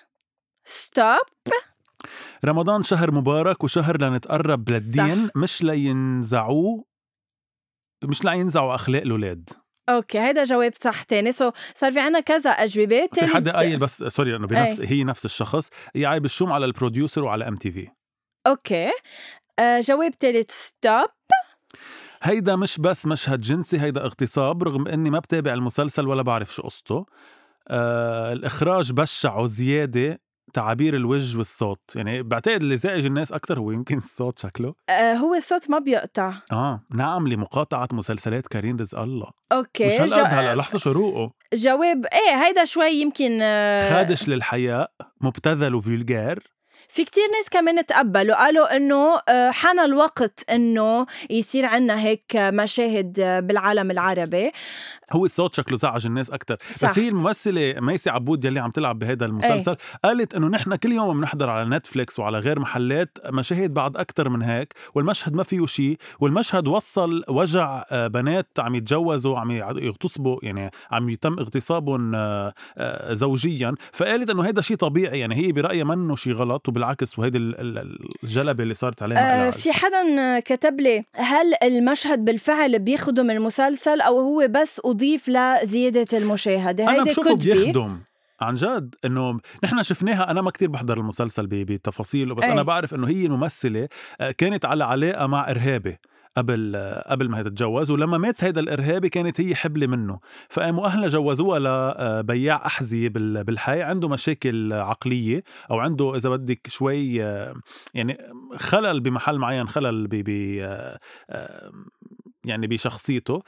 ستوب 0.64 1.52
رمضان 2.44 2.82
شهر 2.82 3.10
مبارك 3.10 3.64
وشهر 3.64 4.00
لنتقرب 4.00 4.70
للدين 4.70 5.30
مش 5.36 5.62
لينزعوه 5.62 6.84
مش 8.04 8.24
لينزعوا 8.24 8.74
أخلاق 8.74 9.02
الأولاد. 9.02 9.50
okay 9.88 10.18
هيدا 10.18 10.44
جواب 10.44 10.72
صح 10.80 11.02
تاني. 11.02 11.32
so 11.32 11.50
صار 11.74 11.92
في 11.92 12.00
عنا 12.00 12.20
كذا 12.20 12.50
أجوبة. 12.50 13.08
في 13.14 13.26
حدا 13.26 13.52
قايل 13.52 13.78
بس 13.78 14.04
sorry 14.04 14.36
إنه 14.36 14.46
بنفس 14.46 14.80
هي 14.80 15.04
نفس 15.04 15.24
الشخص 15.24 15.68
هي 15.96 16.06
عيب 16.06 16.24
الشوم 16.24 16.52
على 16.52 16.64
ال 16.64 16.71
producer 16.71 17.24
وعلى 17.24 17.48
MTV 17.48 17.88
okay. 18.46 18.90
آه 19.58 19.80
جواب 19.80 20.18
تالت 20.18 20.50
stop 20.50 21.06
هيدا 22.26 22.56
مش 22.56 22.78
بس 22.78 23.06
مشهد 23.06 23.40
جنسي 23.40 23.80
هيدا 23.80 24.04
اغتصاب 24.04 24.62
رغم 24.62 24.88
إني 24.88 25.10
ما 25.10 25.18
بتابع 25.18 25.52
المسلسل 25.52 26.08
ولا 26.08 26.22
بعرف 26.22 26.54
شو 26.54 26.62
قصته. 26.62 27.06
آه 27.68 28.32
الإخراج 28.32 28.92
بشع 28.92 29.36
وزياده 29.38 30.20
تعابير 30.52 30.96
الوجه 30.96 31.38
والصوت. 31.38 31.80
يعني 31.94 32.22
بعتقد 32.22 32.60
اللي 32.60 32.76
زعج 32.76 33.06
الناس 33.06 33.32
أكثر 33.32 33.58
هو 33.58 33.70
يمكن 33.70 33.96
الصوت 33.96 34.38
شكله. 34.38 34.74
آه 34.88 35.14
هو 35.14 35.34
الصوت 35.34 35.70
ما 35.70 35.78
بيقطع. 35.78 36.32
آه 36.52 36.80
نعم 36.94 37.28
لمقاطعة 37.28 37.88
مسلسلات 37.92 38.46
كريم 38.46 38.76
رزق 38.76 38.98
الله. 38.98 39.30
أوكي 39.52 39.86
مش 39.86 39.92
هالقد 40.00 40.34
هلا 40.34 40.54
لحظه 40.54 40.78
شروقه 40.78 41.32
جواب 41.54 42.06
إيه 42.06 42.44
هيدا 42.44 42.64
شوي 42.64 42.90
يمكن 42.90 43.38
آه 43.42 43.90
خادش 43.90 44.28
للحياء 44.28 44.90
مبتذل 45.20 45.74
وفولجار 45.74 46.38
في 46.88 47.04
كتير 47.04 47.24
ناس 47.32 47.48
كمان 47.50 47.86
تقبلوا 47.86 48.36
قالوا 48.36 48.76
إنه 48.76 49.20
آه، 49.28 49.50
حان 49.50 49.80
الوقت 49.80 50.44
إنه 50.50 51.06
يصير 51.30 51.66
عنا 51.66 52.00
هيك 52.00 52.36
مشاهد 52.36 53.20
بالعالم 53.46 53.90
العربي. 53.90 54.50
هو 55.12 55.24
الصوت 55.24 55.54
شكله 55.54 55.78
زعج 55.78 56.06
الناس 56.06 56.30
أكثر 56.30 56.56
بس 56.82 56.98
هي 56.98 57.08
الممثلة 57.08 57.74
ميسي 57.80 58.10
عبود 58.10 58.44
يلي 58.44 58.60
عم 58.60 58.70
تلعب 58.70 58.98
بهذا 58.98 59.26
المسلسل 59.26 59.70
أي. 59.70 59.76
قالت 60.04 60.34
إنه 60.34 60.48
نحن 60.48 60.76
كل 60.76 60.92
يوم 60.92 61.20
بنحضر 61.20 61.50
على 61.50 61.76
نتفليكس 61.76 62.18
وعلى 62.18 62.38
غير 62.38 62.60
محلات 62.60 63.18
مشاهد 63.26 63.74
بعد 63.74 63.96
أكثر 63.96 64.28
من 64.28 64.42
هيك 64.42 64.74
والمشهد 64.94 65.34
ما 65.34 65.42
فيه 65.42 65.66
شيء 65.66 65.98
والمشهد 66.20 66.68
وصل 66.68 67.22
وجع 67.28 67.84
آه، 67.90 68.06
بنات 68.06 68.48
عم 68.58 68.74
يتجوزوا 68.74 69.38
عم 69.38 69.50
يغتصبوا 69.50 70.38
يعني 70.42 70.70
عم 70.90 71.08
يتم 71.08 71.38
اغتصابهم 71.38 72.12
آه، 72.14 72.52
زوجيا. 73.12 73.74
فقالت 73.92 74.30
إنه 74.30 74.44
هذا 74.44 74.60
شيء 74.60 74.76
طبيعي 74.76 75.18
يعني 75.18 75.34
هي 75.34 75.52
برأيها 75.52 75.84
منه 75.84 76.16
شيء 76.16 76.32
غلط 76.32 76.68
بالعكس 76.76 77.18
وهيدي 77.18 77.38
الجلبة 77.38 78.62
اللي 78.62 78.74
صارت 78.74 79.02
عليها 79.02 79.48
آه 79.48 79.50
في 79.50 79.72
حدا 79.72 80.40
كتب 80.40 80.80
لي 80.80 81.04
هل 81.14 81.54
المشهد 81.62 82.24
بالفعل 82.24 82.78
بيخدم 82.78 83.30
المسلسل 83.30 84.00
أو 84.00 84.20
هو 84.20 84.48
بس 84.50 84.80
أضيف 84.84 85.28
لزيادة 85.28 86.18
المشاهدة؟ 86.18 86.90
هيدي 86.90 87.10
بشوفه 87.10 87.36
بيخدم 87.36 87.98
عن 88.40 88.54
جد 88.54 88.94
إنه 89.04 89.40
نحن 89.64 89.82
شفناها 89.82 90.30
أنا 90.30 90.42
ما 90.42 90.50
كتير 90.50 90.68
بحضر 90.68 90.98
المسلسل 90.98 91.46
بتفاصيله 91.46 92.34
بس 92.34 92.44
أي. 92.44 92.52
أنا 92.52 92.62
بعرف 92.62 92.94
إنه 92.94 93.08
هي 93.08 93.26
الممثله 93.26 93.88
آه، 94.20 94.30
كانت 94.30 94.64
على 94.64 94.84
علاقة 94.84 95.26
مع 95.26 95.50
إرهابي. 95.50 95.98
قبل 96.36 96.76
قبل 97.06 97.28
ما 97.28 97.38
هي 97.38 97.42
تتجوز 97.42 97.90
ولما 97.90 98.18
مات 98.18 98.44
هيدا 98.44 98.60
الإرهابي 98.60 99.08
كانت 99.08 99.40
هي 99.40 99.54
حبلة 99.54 99.86
منه. 99.86 100.18
فقاموا 100.48 100.86
أهلها 100.86 101.08
جوزوها 101.08 101.58
لبياع 101.58 102.66
أحذية 102.66 103.08
بالحي. 103.08 103.82
عنده 103.82 104.08
مشاكل 104.08 104.72
عقلية 104.72 105.42
أو 105.70 105.78
عنده 105.78 106.16
إذا 106.16 106.30
بدك 106.30 106.66
شوي 106.68 107.16
يعني 107.94 108.18
خلل 108.56 109.00
بمحل 109.00 109.38
معين 109.38 109.68
خلل 109.68 110.06
ب 110.06 110.28
يعني 112.44 112.66
بشخصيته. 112.66 113.42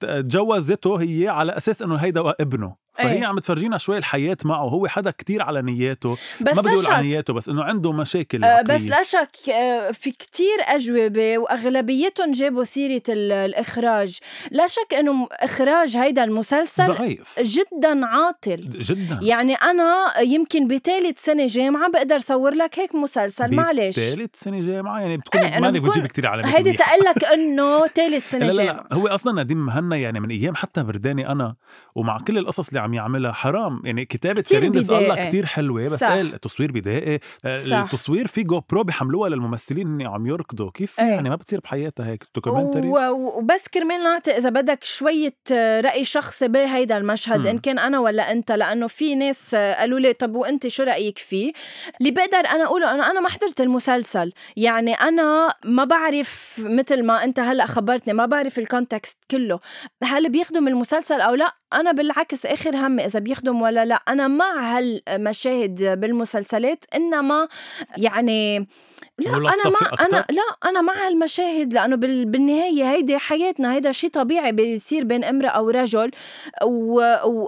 تجوزته 0.00 1.02
هي 1.02 1.28
على 1.28 1.56
أساس 1.56 1.82
إنه 1.82 1.96
هيدا 1.96 2.34
ابنه. 2.40 2.81
فهي 2.94 3.12
أيه. 3.18 3.26
عم 3.26 3.38
تفرجينا 3.38 3.78
شوي 3.78 3.98
الحياة 3.98 4.36
معه 4.44 4.62
هو 4.64 4.86
حدا 4.86 5.10
كتير 5.10 5.42
على 5.42 5.62
نياته. 5.62 6.16
بس 6.40 6.56
ما 6.56 6.62
بدي 6.62 6.72
أقول 6.72 6.86
على 6.86 7.08
نياته 7.08 7.32
بس 7.32 7.48
إنه 7.48 7.62
عنده 7.64 7.92
مشاكل 7.92 8.44
أه 8.44 8.62
بس 8.62 8.82
لا 8.82 9.02
شك 9.02 9.50
أه 9.50 9.90
في 9.90 10.10
كتير 10.10 10.56
أجوبة 10.66 11.38
وأغلبيتهم 11.38 12.32
جابوا 12.32 12.64
سيرة 12.64 13.02
الإخراج. 13.08 14.18
لا 14.50 14.66
شك 14.66 14.94
إنه 14.94 15.28
إخراج 15.32 15.96
هيدا 15.96 16.24
المسلسل 16.24 16.86
ضعيف. 16.86 17.38
جدا 17.40 18.06
عاطل؟ 18.06 18.68
جدا. 18.78 19.18
يعني 19.22 19.54
أنا 19.54 20.18
يمكن 20.20 20.66
بثالث 20.66 21.24
سنة 21.24 21.46
جامعة 21.46 21.90
بقدر 21.90 22.18
صور 22.18 22.54
لك 22.54 22.78
هيك 22.78 22.94
مسلسل 22.94 23.54
معلش. 23.54 23.96
ثالث 23.96 24.30
سنة 24.34 24.60
جامعة؟ 24.60 25.00
يعني 25.00 25.16
بتكون 25.16 25.40
إيه 25.40 25.60
مانك 25.60 25.80
بتجيب 25.82 26.06
كتير 26.06 26.26
على 26.26 26.42
هيدي 26.46 26.72
تقلك 26.72 27.24
إنه 27.24 27.86
ثالث 27.86 28.30
سنة 28.32 28.46
لا 28.46 28.52
لا. 28.52 28.64
جامعة. 28.64 28.86
لا 28.90 28.96
هو 28.96 29.06
أصلا 29.06 29.42
نديم 29.42 29.66
مهنا 29.66 29.96
يعني 29.96 30.20
من 30.20 30.30
أيام 30.30 30.54
حتى 30.54 30.82
برداني 30.82 31.28
أنا 31.28 31.54
ومع 31.94 32.18
كل 32.18 32.38
القصص 32.38 32.68
اللي 32.68 32.80
عم 32.82 32.94
يعملها 32.94 33.32
حرام. 33.32 33.82
يعني 33.84 34.04
كتابة 34.04 34.42
كريم 34.42 34.72
رزق 34.72 34.96
الله 34.96 35.28
كثير 35.28 35.46
حلوة 35.46 35.82
بس 35.82 36.04
قال 36.04 36.34
التصوير 36.34 36.72
بدائي 36.72 37.20
آه، 37.44 37.82
التصوير 37.82 38.26
في 38.26 38.42
GoPro 38.42 38.84
بيحملوها 38.84 39.28
للممثلين 39.28 39.86
إني 39.86 40.06
عم 40.06 40.26
يركضوا. 40.26 40.70
كيف 40.70 41.00
إيه. 41.00 41.06
يعني 41.06 41.30
ما 41.30 41.36
بتصير 41.36 41.60
بحياتها 41.60 42.06
هيك؟ 42.06 42.24
documentary؟ 42.34 42.88
وبس 42.88 43.68
كرمال 43.68 44.02
نعطي 44.02 44.30
إذا 44.30 44.50
بدك 44.50 44.84
شوية 44.84 45.34
رأي 45.80 46.04
شخصي 46.04 46.48
بهيدا 46.48 46.96
المشهد. 46.96 47.40
م. 47.40 47.46
إن 47.46 47.58
كان 47.58 47.78
أنا 47.78 47.98
ولا 47.98 48.32
أنت 48.32 48.52
لأنه 48.52 48.86
في 48.86 49.14
ناس 49.14 49.54
قالوا 49.54 49.98
لي 49.98 50.12
طب 50.12 50.34
وأنت 50.34 50.66
شو 50.66 50.82
رأيك 50.82 51.18
فيه؟ 51.18 51.52
اللي 52.00 52.10
بقدر 52.10 52.38
أنا 52.38 52.64
أقوله 52.64 52.94
إنه 52.94 53.10
أنا 53.10 53.20
ما 53.20 53.28
حضرت 53.28 53.60
المسلسل. 53.60 54.32
يعني 54.56 54.94
أنا 54.94 55.54
ما 55.64 55.84
بعرف 55.84 56.60
مثل 56.64 57.06
ما 57.06 57.24
أنت 57.24 57.40
هلأ 57.40 57.66
خبرتني 57.66 58.14
ما 58.14 58.26
بعرف 58.26 58.58
الكونتكست 58.58 59.18
كله. 59.30 59.60
هل 60.04 60.28
بيخدم 60.28 60.68
المسلسل 60.68 61.20
أو 61.20 61.34
لا؟ 61.34 61.54
أنا 61.72 61.92
بالعكس 61.92 62.46
آخر 62.46 62.71
همي 62.74 63.04
إذا 63.06 63.18
بيخدم 63.18 63.62
ولا 63.62 63.84
لا. 63.84 63.94
أنا 63.94 64.28
مع 64.28 64.60
هالمشاهد 64.60 66.00
بالمسلسلات 66.00 66.84
إنما 66.94 67.48
يعني 67.96 68.66
لا 69.22 69.36
أنا 69.36 69.68
ما 69.68 70.06
أنا 70.06 70.26
لا 70.30 70.70
أنا 70.70 70.80
مع 70.80 71.06
هالمشاهد 71.06 71.74
لأنه 71.74 71.96
بالنهاية 71.96 72.90
هيدي 72.90 73.18
حياتنا 73.18 73.74
هيدا 73.74 73.92
شيء 73.92 74.10
طبيعي 74.10 74.52
بيصير 74.52 75.04
بين 75.04 75.24
امرأة 75.24 75.62
ورجل 75.62 76.10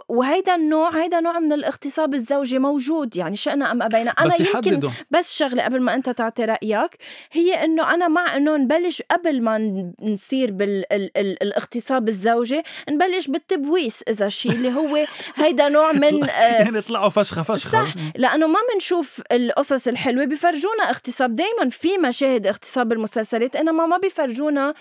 وهيدا 0.08 0.54
النوع 0.54 1.02
هيدا 1.02 1.20
نوع 1.20 1.38
من 1.38 1.52
الاغتصاب 1.52 2.14
الزوجي 2.14 2.58
موجود 2.58 3.16
يعني 3.16 3.37
شئنا 3.37 3.70
أم 3.72 3.82
أبينا. 3.82 4.10
أنا 4.10 4.28
بس 4.28 4.40
يمكن 4.40 4.52
يحددوا. 4.52 4.90
بس 5.10 5.37
شغلة 5.37 5.64
قبل 5.64 5.80
ما 5.80 5.94
أنت 5.94 6.10
تعطي 6.10 6.44
رأيك 6.44 6.96
هي 7.32 7.64
إنه 7.64 7.94
أنا 7.94 8.08
مع 8.08 8.37
إنه 8.37 8.56
نبلش 8.56 9.02
قبل 9.10 9.42
ما 9.42 9.92
نصير 10.02 10.50
بالاغتصاب 10.50 12.08
الزوجي 12.08 12.62
نبلش 12.90 13.26
بالتبويس 13.26 14.02
إذا 14.08 14.28
شيء 14.28 14.52
اللي 14.52 14.72
هو 14.72 14.98
هيدا 15.37 15.68
نوع 15.68 15.92
من 16.02 16.28
يعني 16.38 16.80
طلعوا 16.80 17.10
فشخة 17.10 17.42
فشخة. 17.42 17.70
صح 17.70 17.94
لأنه 18.16 18.46
ما 18.46 18.58
بنشوف 18.74 19.22
القصص 19.32 19.88
الحلوة 19.88 20.24
بيفرجونا 20.24 20.82
اغتصاب 20.90 21.34
دائما 21.34 21.63
في 21.70 21.98
مشاهد 21.98 22.46
اغتصاب 22.46 22.88
بالمسلسلات 22.88 23.57
إنما 23.57 23.87
ما 23.87 23.98
بيفرجونا 23.98 24.74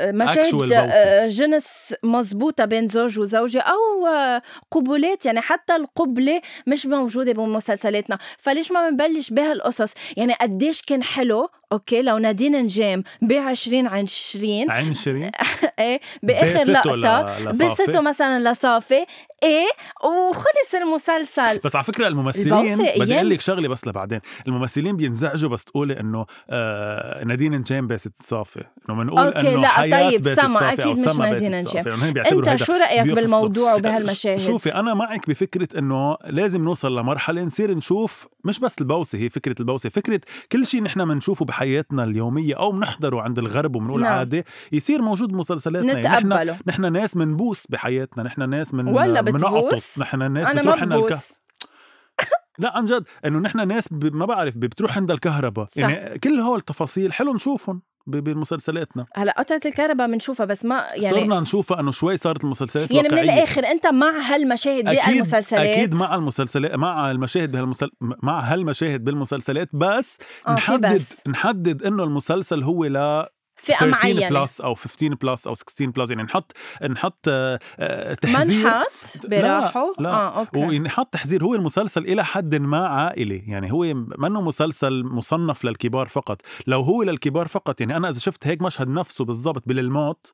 مشاهد 0.00 0.72
آه، 0.72 1.26
جنس 1.26 1.94
مزبوطة 2.02 2.64
بين 2.64 2.86
زوج 2.86 3.18
وزوجة 3.18 3.60
أو 3.60 4.06
آه، 4.06 4.42
قبولات 4.70 5.26
يعني 5.26 5.40
حتى 5.40 5.76
القبلة 5.76 6.40
مش 6.66 6.86
موجودة 6.86 7.32
بمسلسلاتنا. 7.32 8.18
فليش 8.38 8.72
ما 8.72 8.90
بنبلش 8.90 9.30
بهالقصص؟ 9.30 9.92
يعني 10.16 10.34
قديش 10.34 10.82
كان 10.82 11.02
حلو 11.02 11.48
أوكي 11.72 12.02
لو 12.02 12.18
نادين 12.18 12.62
نجام 12.62 13.02
ب 13.22 13.32
20 13.32 13.86
عن 13.86 14.02
20 14.02 14.70
عن 14.70 14.88
20 14.88 15.22
إيه 15.78 16.00
بآخر 16.22 16.70
لقطة. 16.70 17.50
بسته 17.50 18.00
مثلا 18.00 18.50
لصافي. 18.50 19.04
إيه 19.42 19.66
وخلص 20.04 20.74
المسلسل. 20.74 21.58
بس 21.64 21.76
على 21.76 21.84
فكرة 21.84 22.08
الممثلين 22.08 22.76
بدي 22.76 23.16
أقول 23.16 23.30
لك 23.30 23.40
شغلة 23.40 23.68
بس 23.68 23.86
لبعدين. 23.86 24.20
الممثلين 24.46 24.96
بينزعجوا 24.96 25.50
بس 25.50 25.64
تقولي 25.64 26.00
إنه 26.00 26.26
آه 26.50 27.24
نادين 27.24 27.54
نجام 27.54 27.86
باسة 27.86 28.10
صافي. 28.24 28.64
إنه 28.88 28.98
بنقول 28.98 29.28
إنه 29.28 29.66
حياة 29.66 30.10
طيب 30.10 30.34
سما 30.34 30.72
أكيد 30.72 30.98
مش 30.98 31.18
نادين 31.18 31.60
نجام 31.60 31.84
أنت 32.16 32.56
شو 32.56 32.72
رأيك 32.72 33.06
بالموضوع 33.06 33.74
وبهالمشاهد؟ 33.74 34.38
شوفي 34.38 34.74
أنا 34.74 34.94
معك 34.94 35.28
بفكرة 35.28 35.78
إنه 35.78 36.16
لازم 36.26 36.64
نوصل 36.64 36.98
لمرحلة 36.98 37.42
نصير 37.42 37.74
نشوف 37.74 38.26
مش 38.44 38.60
بس 38.60 38.80
البوسه 38.80 39.18
هي 39.18 39.28
فكرة 39.28 39.54
البوسه 39.60 39.90
فكرة 39.90 40.20
كل 40.52 40.66
شيء 40.66 40.82
نحن 40.82 41.04
بنشوفه 41.04 41.44
بحياتنا 41.56 42.04
اليومية 42.04 42.54
أو 42.54 42.72
بنحضره 42.72 43.22
عند 43.22 43.38
الغرب 43.38 43.76
وبنقول 43.76 44.00
نعم. 44.00 44.12
عادي 44.12 44.44
يصير 44.72 45.02
موجود 45.02 45.28
بمسلسلاتنا 45.28 45.92
نتقبله 45.92 46.36
يعني 46.36 46.50
نحن, 46.50 46.60
نحن 46.66 46.92
ناس 46.92 47.16
منبوس 47.16 47.66
بحياتنا 47.66 48.22
نحن 48.22 48.50
ناس 48.50 48.74
من 48.74 48.88
ولا 48.88 49.20
بتبوس 49.20 49.98
نحن 49.98 50.32
ناس 50.32 50.50
أنا 50.50 50.60
بتروح. 50.60 51.18
لا 52.58 52.76
عن 52.76 52.84
جد 52.84 53.04
إنه 53.24 53.38
نحن 53.38 53.68
ناس 53.68 53.88
ب... 53.90 54.14
ما 54.14 54.26
بعرف 54.26 54.56
بتروح 54.56 54.96
عند 54.96 55.10
الكهرباء 55.10 55.66
يعني 55.76 56.18
كل 56.18 56.40
هول 56.40 56.58
التفاصيل 56.58 57.12
حلو 57.12 57.34
نشوفهم 57.34 57.82
بمسلسلاتنا 58.06 59.06
هلأ 59.14 59.34
قطعة 59.38 59.60
الكهرباء 59.66 60.06
بنشوفها 60.06 60.46
بس 60.46 60.64
ما 60.64 60.86
يعني 60.94 61.16
صرنا 61.16 61.40
نشوفها 61.40 61.80
إنه 61.80 61.90
شوي 61.90 62.16
صارت 62.16 62.44
المسلسلات 62.44 62.90
يعني 62.90 63.08
واقعية. 63.08 63.22
من 63.22 63.30
الآخر 63.30 63.66
أنت 63.66 63.86
مع 63.86 64.10
هالمشاهد 64.20 64.84
بالمسلسلات 64.84 65.66
أكيد 65.66 65.94
مع 65.94 66.14
المسلسلات 66.14 66.74
مع 66.74 67.10
المشاهد 67.10 67.50
بهالمسل... 67.50 67.90
مع 68.00 68.40
هالمشاهد 68.40 69.04
بالمسلسلات 69.04 69.68
بس 69.72 70.18
آه 70.48 70.52
نحدد 70.52 70.94
بس. 70.94 71.28
نحدد 71.28 71.82
إنه 71.82 72.04
المسلسل 72.04 72.62
هو 72.62 72.84
لا 72.84 73.32
فئة 73.56 73.76
13 73.76 73.90
معينة. 73.90 74.40
plus 74.40 74.60
أو 74.60 74.74
15 74.74 75.14
plus 75.14 75.46
أو 75.46 75.54
16 75.54 75.90
plus 75.90 76.10
يعني 76.10 76.22
نحط 76.22 76.52
نحط 76.90 77.28
آه، 77.28 77.58
آه، 77.78 78.14
تحذير. 78.14 78.64
منحط 78.64 79.26
براحوا 79.26 79.92
لا. 79.98 80.10
آه 80.10 80.38
okay. 80.38 80.58
ونحط 80.58 81.12
تحذير. 81.12 81.44
هو 81.44 81.54
المسلسل 81.54 82.02
إلى 82.02 82.24
حد 82.24 82.54
ما 82.54 82.86
عائلي. 82.86 83.42
يعني 83.46 83.72
هو 83.72 83.94
منه 84.18 84.40
مسلسل 84.40 85.04
مصنف 85.04 85.64
للكبار 85.64 86.08
فقط. 86.08 86.42
لو 86.66 86.80
هو 86.80 87.02
للكبار 87.02 87.48
فقط 87.48 87.80
يعني 87.80 87.96
أنا 87.96 88.08
إذا 88.08 88.18
شفت 88.18 88.46
هيك 88.46 88.62
مشهد 88.62 88.88
نفسه 88.88 89.24
بالضبط 89.24 89.62
بالموت 89.66 90.32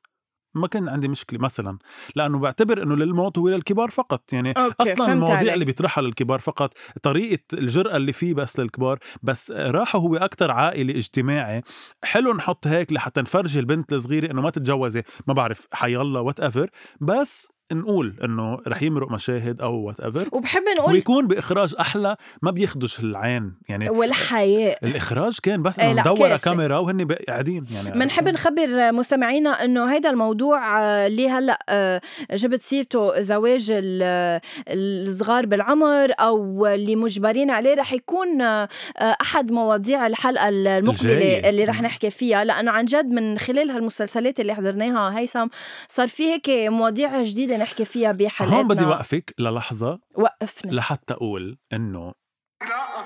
ما 0.55 0.67
كان 0.67 0.89
عندي 0.89 1.07
مشكلة 1.07 1.39
مثلا 1.39 1.77
لأنه 2.15 2.39
بعتبر 2.39 2.83
إنه 2.83 2.95
للموت 2.95 3.37
هو 3.37 3.49
للكبار 3.49 3.89
فقط. 3.89 4.33
يعني 4.33 4.51
okay 4.57 4.93
أصلا 4.93 5.13
المواضيع 5.13 5.37
عليك. 5.37 5.53
اللي 5.53 5.65
بيطرحها 5.65 6.01
للكبار 6.01 6.39
فقط 6.39 6.73
طريقة 7.03 7.43
الجرأة 7.53 7.95
اللي 7.97 8.13
فيه 8.13 8.33
بس 8.33 8.59
للكبار 8.59 8.99
بس 9.23 9.51
راحوا 9.51 9.99
هو 9.99 10.15
أكثر 10.15 10.51
عائلي 10.51 10.97
اجتماعي. 10.97 11.61
حلو 12.03 12.33
نحط 12.33 12.67
هيك 12.67 12.93
لحتى 12.93 13.21
نفرجي 13.21 13.59
البنت 13.59 13.93
الصغيرة 13.93 14.31
إنه 14.31 14.41
ما 14.41 14.49
تتجوزي 14.49 15.03
ما 15.27 15.33
بعرف 15.33 15.67
حي 15.73 15.95
الله 15.95 16.21
whatever 16.21 16.69
بس 17.01 17.52
نقول 17.73 18.15
إنه 18.23 18.57
رح 18.67 18.83
يمرق 18.83 19.11
مشاهد 19.11 19.61
أو 19.61 19.75
whatever 19.75 20.27
وبحب 20.31 20.61
نقول 20.77 20.93
ويكون 20.93 21.27
بإخراج 21.27 21.75
أحلى 21.79 22.15
ما 22.41 22.51
بيخدش 22.51 22.99
العين 22.99 23.53
يعني 23.69 23.89
والحياء 23.89 24.85
الإخراج 24.85 25.37
كان 25.43 25.61
بس 25.63 25.79
إيه 25.79 25.91
إنه 25.91 26.01
مدوره. 26.01 26.37
كاميرا 26.37 26.77
وهن 26.77 27.07
قاعدين 27.27 27.65
يعني 27.73 27.99
بنحب 27.99 28.27
نخبر 28.27 28.91
مستمعينا 28.91 29.49
إنه 29.63 29.93
هيدا 29.93 30.09
الموضوع 30.09 30.81
آه، 30.81 31.07
اللي 31.07 31.29
هلأ 31.29 31.59
آه، 31.69 32.01
جبت 32.33 32.61
سيرته 32.61 33.21
زواج 33.21 33.67
ال- 33.71 34.39
الصغار 34.67 35.45
بالعمر 35.45 36.11
أو 36.19 36.67
اللي 36.67 36.95
مجبرين 36.95 37.49
عليه 37.51 37.73
رح 37.75 37.93
يكون 37.93 38.41
آه، 38.41 38.67
آه، 38.97 39.15
أحد 39.21 39.51
مواضيع 39.51 40.07
الحلقة 40.07 40.49
المقبلة 40.49 41.13
الجاية. 41.13 41.49
اللي 41.49 41.63
رح. 41.63 41.81
نحكي 41.81 42.09
فيها 42.09 42.43
لأنه 42.43 42.71
عن 42.71 42.85
جد 42.85 43.05
من 43.05 43.37
خلال 43.37 43.71
هالمسلسلات 43.71 44.39
اللي 44.39 44.55
حضرناها 44.55 45.19
هيثم 45.19 45.47
صار 45.89 46.07
في 46.07 46.23
هيك 46.23 46.49
مواضيع 46.49 47.21
جديدة 47.23 47.57
نحكي 47.63 47.85
فيها 47.85 48.11
بحلقاتنا 48.11 48.57
هون 48.59 48.67
بدي 48.67 48.85
وقفك 48.85 49.33
للحظة 49.39 49.99
وقفنا 50.15 50.71
لحتى 50.71 51.13
أقول 51.13 51.57
إنه 51.73 52.13
لا 52.61 52.99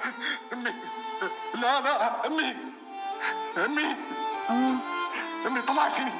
أمي. 0.53 0.69
لا 1.61 1.81
لا 1.81 2.27
أمي. 2.27 2.55
أمي. 3.65 3.95
آه. 4.49 4.77
أمي 5.47 5.61
طلع 5.67 5.89
فيني. 5.89 6.11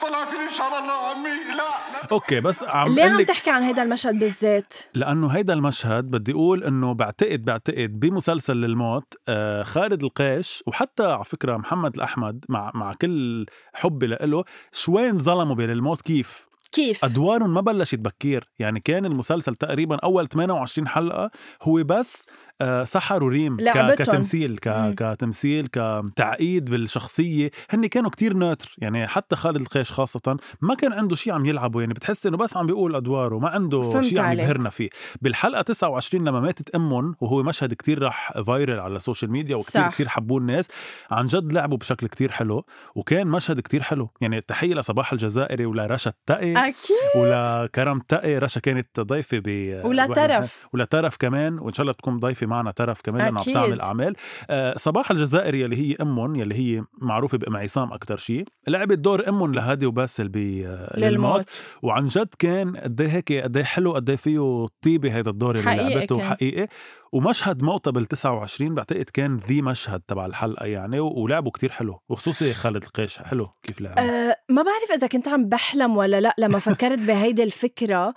طلع 0.00 0.24
فيني 0.24 0.42
إن 0.48 0.52
شاء 0.52 0.66
الله 0.66 1.12
أمي. 1.12 1.28
لا 1.28 1.56
لا. 1.56 2.08
أوكي 2.12 2.40
بس 2.40 2.62
عم 2.62 2.94
ليه 2.94 3.04
عم 3.04 3.22
تحكي 3.22 3.50
عن 3.50 3.62
هيدا 3.62 3.82
المشهد 3.82 4.18
بالذات؟ 4.18 4.72
لأنه 4.94 5.28
هيدا 5.28 5.52
المشهد 5.54 6.04
بدي 6.04 6.32
أقول 6.32 6.64
إنه 6.64 6.94
بعتقد 6.94 7.44
بعتقد 7.44 8.00
بمسلسل 8.00 8.56
للموت 8.56 9.14
آه 9.28 9.62
خالد 9.62 10.02
القيش 10.02 10.62
وحتى 10.66 11.04
على 11.04 11.24
فكرة 11.24 11.56
محمد 11.56 11.94
الأحمد 11.94 12.44
مع 12.48 12.70
مع 12.74 12.92
كل 12.92 13.46
حبي 13.74 14.06
له 14.06 14.44
شوي 14.72 15.10
انظلموا 15.10 15.54
بللموت 15.54 16.02
كيف؟ 16.02 16.45
كيف؟ 16.76 17.04
ادوارهم 17.04 17.54
ما 17.54 17.60
بلشت 17.60 17.98
بكير 17.98 18.48
يعني 18.58 18.80
كان 18.80 19.04
المسلسل 19.06 19.54
تقريبا 19.56 19.96
أول 19.96 20.28
28 20.28 20.88
حلقة 20.88 21.30
هو 21.62 21.84
بس 21.84 22.26
آه، 22.60 22.84
سحر 22.84 23.24
وريم 23.24 23.56
ك- 23.56 23.60
لعبتهم. 23.60 23.94
كتمثيل 24.06 24.58
ك... 24.58 24.68
مم. 24.68 24.94
كتمثيل 24.96 25.66
كتعقيد 25.66 26.70
بالشخصية 26.70 27.50
هن 27.70 27.86
كانوا 27.86 28.10
كتير 28.10 28.36
neutre 28.36 28.74
يعني 28.78 29.06
حتى 29.06 29.36
خالد 29.36 29.56
القيش 29.56 29.92
خاصة 29.92 30.36
ما 30.60 30.74
كان 30.74 30.92
عنده 30.92 31.16
شيء 31.16 31.32
عم 31.32 31.46
يلعبه 31.46 31.80
يعني 31.80 31.94
بتحس 31.94 32.26
إنه 32.26 32.36
بس 32.36 32.56
عم 32.56 32.66
بيقول 32.66 32.94
أدواره 32.96 33.38
ما 33.38 33.48
عنده 33.48 34.02
شيء 34.02 34.20
عم. 34.20 34.32
يبهرنا 34.32 34.70
فيه 34.70 34.88
بالحلقة 35.22 35.62
29 35.62 36.28
لما 36.28 36.40
ماتت 36.40 36.74
أمهم 36.74 37.14
وهو 37.20 37.42
مشهد 37.42 37.74
كتير 37.74 38.02
راح 38.02 38.32
viral 38.46 38.80
على 38.80 38.96
ال 38.96 39.01
social 39.01 39.30
media 39.30 39.56
وكتير 39.56 39.82
صح. 39.82 39.90
كتير 39.94 40.08
حبوه 40.08 40.38
الناس 40.38 40.68
عن 41.10 41.26
جد 41.26 41.52
لعبوا 41.52 41.76
بشكل 41.78 42.06
كتير 42.06 42.32
حلو 42.32 42.64
وكان 42.94 43.26
مشهد 43.26 43.60
كتير 43.60 43.82
حلو 43.82 44.10
يعني 44.20 44.38
التحيه 44.38 44.74
لصباح 44.74 45.12
الجزائري 45.12 45.66
ولرشا 45.66 46.10
التقي 46.10 46.56
أكيد. 46.68 47.22
ولا 47.22 47.68
كرم 47.74 47.98
تقي 47.98 48.38
رشا 48.38 48.60
كانت 48.60 49.00
ضيفة 49.00 49.38
ب 49.44 49.48
ولا 49.84 50.06
ترف. 50.06 50.66
ولا 50.72 50.84
ترف 50.84 51.16
كمان 51.16 51.58
وإن 51.58 51.72
شاء 51.72 51.82
الله 51.82 51.92
تكون 51.92 52.18
ضيفة 52.18 52.46
معنا 52.46 52.70
ترف 52.70 53.00
كمان 53.00 53.24
لانها 53.24 53.44
عم. 53.46 53.52
تعمل 53.52 53.80
أعمال. 53.80 54.14
آه 54.50 54.74
صباح 54.76 55.10
الجزائري 55.10 55.64
اللي 55.64 55.76
هي 55.76 55.96
أمهم 56.00 56.36
يلي 56.36 56.54
هي 56.54 56.84
معروفة 56.98 57.38
بأم 57.38 57.56
عصام 57.56 57.92
أكثر 57.92 58.16
شيء 58.16 58.44
لعبت 58.68 58.98
دور 58.98 59.28
أمهم 59.28 59.54
لهادي 59.54 59.86
وباسل 59.86 60.28
ب 60.28 60.36
آه، 60.36 60.98
للموت. 61.00 61.44
وعن 61.82 62.06
جد 62.06 62.28
كان 62.38 62.76
قد 62.76 63.00
إيه 63.00 63.08
هيك 63.08 63.32
قد 63.32 63.56
إيه 63.56 63.64
حلو 63.64 63.92
قد 63.92 64.10
إيه 64.10 64.16
فيه 64.16 64.66
طيبة 64.82 65.14
هيدا 65.16 65.30
الدور 65.30 65.54
اللي 65.58 65.94
لعبته. 65.94 66.20
حقيقي. 66.22 66.68
ومشهد 67.12 67.62
موتها 67.62 67.90
بال 67.90 68.06
29 68.06 68.74
بعتقد 68.74 69.04
كان 69.14 69.36
ذي 69.36 69.62
مشهد 69.62 70.00
تبع 70.08 70.26
الحلقة 70.26 70.66
يعني 70.66 71.00
ولعبوا 71.00 71.50
كتير 71.50 71.72
حلو 71.72 72.00
وخصوصي 72.08 72.54
خالد 72.54 72.82
القيش. 72.84 73.18
حلو 73.18 73.48
كيف 73.62 73.80
لعب 73.80 73.98
أه 73.98 74.36
ما 74.48 74.62
بعرف 74.62 74.90
إذا 74.94 75.06
كنت 75.06 75.28
عم 75.28 75.48
بحلم 75.48 75.96
ولا 75.96 76.20
لأ 76.20 76.34
لما 76.38 76.58
فكرت 76.58 76.98
بهيدي 76.98 77.42
الفكرة. 77.42 78.14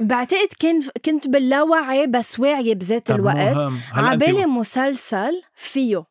بعتقد 0.00 0.48
كنت 0.62 0.98
كنت 1.04 1.28
باللاوعي 1.28 2.06
بس 2.06 2.40
واعية 2.40 2.74
بذات 2.74 3.10
الوقت. 3.10 3.36
هلا 3.36 3.70
أنت- 3.92 3.98
عبالي 3.98 4.46
مسلسل 4.46 5.42
فيه 5.54 6.04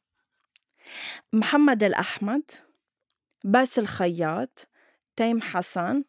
محمد 1.33 1.83
الأحمد 1.83 2.43
باسل 3.43 3.85
خياط 3.87 4.67
تيم 5.15 5.41
حسن 5.41 6.03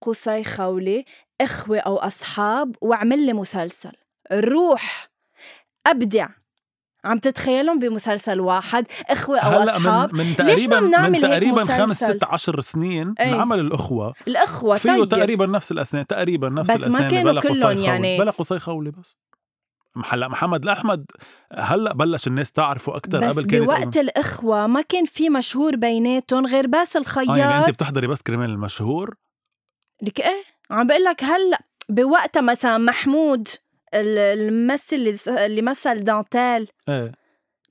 قصي 0.00 0.44
خولي 0.44 1.04
إخوة 1.40 1.78
أو 1.78 1.96
أصحاب 1.96 2.76
وعمل 2.80 3.26
لي 3.26 3.32
مسلسل. 3.32 3.92
روح 4.32 5.08
أبدع. 5.86 6.28
عم 7.04 7.18
تتخيلهم 7.18 7.78
بمسلسل 7.78 8.40
واحد؟ 8.40 8.86
إخوة 9.10 9.38
أو 9.38 9.58
هلأ 9.60 9.76
أصحاب؟ 9.76 10.14
من 10.14 10.18
من 10.18 10.46
ليش 10.46 10.66
ما 10.66 10.80
تقريبا 10.80 11.08
من 11.08 11.20
تقريبا 11.20 11.64
خمس؟ 11.64 12.04
ست 12.04 12.24
عشر 12.24 12.60
سنين. 12.60 13.14
انعمل 13.20 13.60
الإخوة. 13.60 14.14
الإخوة 14.28 14.78
فيه 14.78 14.92
طيب. 14.92 15.08
تقريبا 15.08 15.46
نفس 15.46 15.72
الاسامي 15.72 16.04
تقريبا 16.04 16.48
نفس 16.48 16.70
بس 16.70 16.88
ما 16.88 17.08
كانوا 17.08 17.40
كلهم. 17.40 17.78
يعني- 17.78 18.18
بلا 18.18 18.30
قصي 18.30 18.58
خولي 18.58 18.90
بس. 18.90 19.18
هلأ 20.04 20.28
محمد 20.28 20.62
الاحمد 20.62 21.04
هلأ 21.52 21.92
بلش 21.92 22.26
الناس 22.26 22.52
تعرفه 22.52 22.96
أكثر 22.96 23.20
بس 23.20 23.32
قبل 23.38 23.44
كانت 23.50 23.64
بوقت 23.64 23.96
الإخوة 23.96 24.66
ما 24.66 24.80
كان 24.80 25.04
في 25.04 25.30
مشهور 25.30 25.76
بيناتهم 25.76 26.46
غير 26.46 26.66
باسل 26.66 26.98
آه 26.98 27.36
يعني 27.36 27.52
خياط 27.52 27.66
أنت 27.66 27.70
بتحضري 27.70 28.06
بس 28.06 28.22
كرمال 28.22 28.50
المشهور؟ 28.50 29.14
لك 30.02 30.20
إيه؟ 30.20 30.44
عم 30.70 30.86
بقول 30.86 31.04
لك 31.04 31.24
هلأ 31.24 31.58
بوقتها 31.88 32.40
مثلا 32.40 32.78
محمود 32.78 33.48
الممثل 33.94 35.16
اللي- 35.28 35.62
مثل 35.62 36.04
دانتال 36.04 36.68
إيه. 36.88 37.12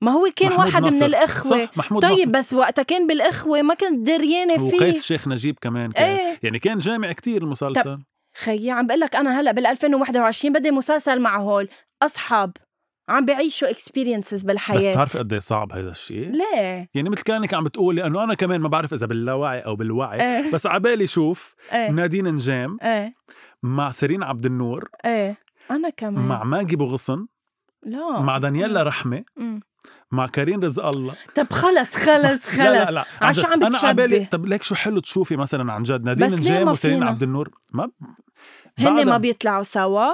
ما 0.01 0.12
هو 0.12 0.27
كان 0.36 0.51
واحد 0.51 0.84
من. 0.84 1.03
الإخوة. 1.03 1.65
صح 1.65 1.77
محمود 1.77 2.01
طيب 2.03 2.29
نصر. 2.29 2.29
بس 2.39 2.53
وقتها 2.53 2.84
كان 2.84 3.08
بالإخوة 3.08 3.62
ما 3.62 3.73
كنت 3.73 4.08
دريانه 4.08 4.63
وقيس 4.63 4.79
فيه 4.84 4.97
الشيخ 4.99 5.27
نجيب 5.27 5.55
كمان 5.62 5.91
كان. 5.91 6.10
إيه. 6.10 6.39
يعني 6.43 6.60
كان 6.60 6.79
جامع 6.79 7.12
كتير 7.12 7.41
المسلسل. 7.43 7.99
خيي 8.43 8.71
عم 8.71 8.88
بقول 8.88 8.99
لك 8.99 9.15
أنا 9.15 9.39
هلأ 9.39 9.51
بال 9.51 9.65
2021 9.67 10.53
بدي 10.53 10.71
مسلسل 10.71 11.21
مع 11.21 11.38
هول. 11.41 11.69
أصحاب. 12.03 12.51
عم 13.10 13.25
بعيشوا 13.25 13.69
experiences 13.69 14.38
بس 14.38 14.43
بالحياة 14.45 14.91
بتعرف 14.91 15.17
قد 15.17 15.34
إيه 15.34 15.39
صعب 15.39 15.71
هذا 15.73 15.89
الشيء؟ 15.89 16.29
ليه؟ 16.32 16.88
يعني 16.93 17.10
مثل 17.10 17.21
كانك 17.21 17.53
عم 17.53 17.63
بتقولي 17.63 18.05
انه 18.05 18.23
أنا 18.23 18.34
كمان 18.34 18.62
ما 18.62 18.67
بعرف 18.67 18.93
إذا 18.93 19.05
باللاوعي 19.05 19.60
أو 19.60 19.75
بالوعي. 19.75 20.21
إيه. 20.21 20.51
بس 20.51 20.65
عبالي 20.65 21.08
شوف 21.08 21.55
إيه. 21.73 21.89
نادين 21.89 22.27
نجام 22.36 22.77
إيه. 22.84 23.13
مع 23.63 23.91
سيرين 23.91 24.23
عبد 24.23 24.45
النور. 24.45 24.89
إيه. 25.05 25.38
أنا 25.71 25.89
كمان. 25.89 26.27
مع 26.27 26.43
ماجي 26.43 26.75
بوغصن 26.75 27.27
لا. 27.84 28.19
مع 28.21 28.38
دانييلا 28.38 28.84
رحمة 28.84 29.23
مم. 29.38 29.60
مع 30.12 30.27
كريم 30.27 30.60
رزق 30.62 30.86
الله. 30.86 31.13
طب 31.36 31.47
خلص 31.53 31.95
خلص 31.95 32.45
خلص 32.45 32.58
لا 32.60 32.86
لا 32.86 32.91
لا. 32.91 33.05
عشان. 33.21 33.45
عم 33.45 33.63
أنا 33.63 33.77
عبالي 33.84 34.15
بتشبه. 34.19 34.29
طب 34.29 34.45
ليك 34.45 34.63
شو 34.63 34.75
حلو 34.75 34.99
تشوفي 34.99 35.36
مثلا 35.38 35.73
عن 35.73 35.84
جد؟ 35.84 36.03
نادين 36.05 36.65
ما 36.65 36.71
وسيرين؟ 36.71 37.03
عبد 37.03 37.23
النور؟ 37.23 37.49
ما 37.73 37.84
هن 38.79 38.86
بعدها- 38.86 39.03
ما 39.05 39.17
بيطلعوا 39.17 39.63
سوا. 39.63 40.13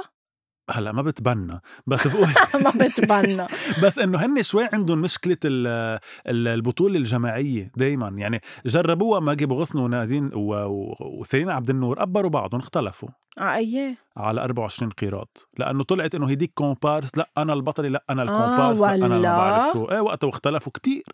هلا 0.70 0.92
ما 0.92 1.02
بتبنى. 1.02 1.60
بس 1.86 2.06
بقول 2.08 2.28
ما 2.64 2.70
بتبنى. 2.70 3.46
بس 3.82 3.98
إنه 3.98 4.18
هن 4.18 4.42
شوي 4.42 4.68
عندهم 4.72 4.98
مشكلة 4.98 5.36
ال- 5.44 5.98
ال- 6.26 6.48
البطولة 6.48 6.98
الجماعية 6.98 7.72
دائما 7.76 8.08
يعني 8.08 8.40
جربوها 8.66 9.20
ماجي 9.20 9.46
بوغصن 9.46 9.78
ونادين 9.78 10.30
وسيرين 10.34 11.50
عبد 11.50 11.70
النور 11.70 11.98
قبروا 11.98 12.30
بعضهم 12.30 12.60
اختلفوا. 12.60 13.08
آه 13.38 13.54
أياه. 13.54 13.94
على 14.16 14.40
24 14.44 14.90
قيراط. 14.92 15.48
لأنه 15.58 15.84
طلعت 15.84 16.14
إنه 16.14 16.28
هيديك 16.28 16.52
كومبارس 16.54 17.18
لا 17.18 17.30
أنا 17.38 17.52
البطله 17.52 17.88
لا 17.88 18.04
أنا 18.10 18.22
آه، 18.22 18.24
الكومبارس 18.24 18.80
لا 18.80 18.94
أنا؟ 18.94 19.08
ما 19.08 19.20
بعرف 19.22 19.72
شو. 19.72 19.84
إيه 19.84 20.00
وقتها 20.00 20.26
واختلفوا 20.26 20.72
كتير. 20.72 21.04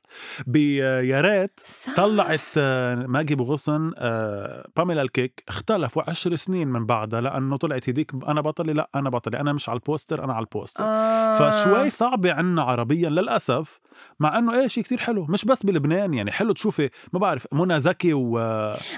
بيا 0.47 1.21
ريت 1.21 1.61
صح. 1.65 1.97
طلعت 1.97 2.41
آه، 2.57 2.95
ماجي 2.95 3.35
بوغصن 3.35 3.93
آه، 3.97 4.69
باميلا 4.77 5.03
الكيك 5.03 5.45
اختلفوا 5.49 6.11
عشر 6.11 6.37
سنين 6.37 6.69
من 6.69 6.87
بعدها 6.87 7.21
لأنه 7.21 7.57
طلعت 7.57 7.89
هديك 7.89 8.13
أنا 8.29 8.41
بطلي 8.41 8.73
لا 8.73 8.89
أنا 8.95 9.11
بطلي. 9.11 9.41
أنا 9.41 9.53
مش 9.53 9.69
على 9.69 9.77
البوستر 9.77 10.25
أنا 10.25 10.33
على 10.33 10.43
البوستر. 10.45 10.85
آه. 10.87 11.51
فشوي 11.51 11.91
صعبة 11.91 12.33
عنا 12.33 12.63
عربيا 12.63 13.11
للأسف 13.11 13.79
مع 14.21 14.39
إنه 14.39 14.55
إيه 14.61 14.67
شيء 14.67 14.85
كتير 14.85 14.99
حلو. 14.99 15.27
مش 15.29 15.45
بس 15.45 15.67
بلبنان 15.67 16.15
يعني 16.15 16.31
حلو 16.33 16.53
تشوفي 16.53 16.91
ما 17.13 17.19
بعرف 17.19 17.47
منى 17.53 17.81
زكي 17.81 18.15
و 18.15 18.39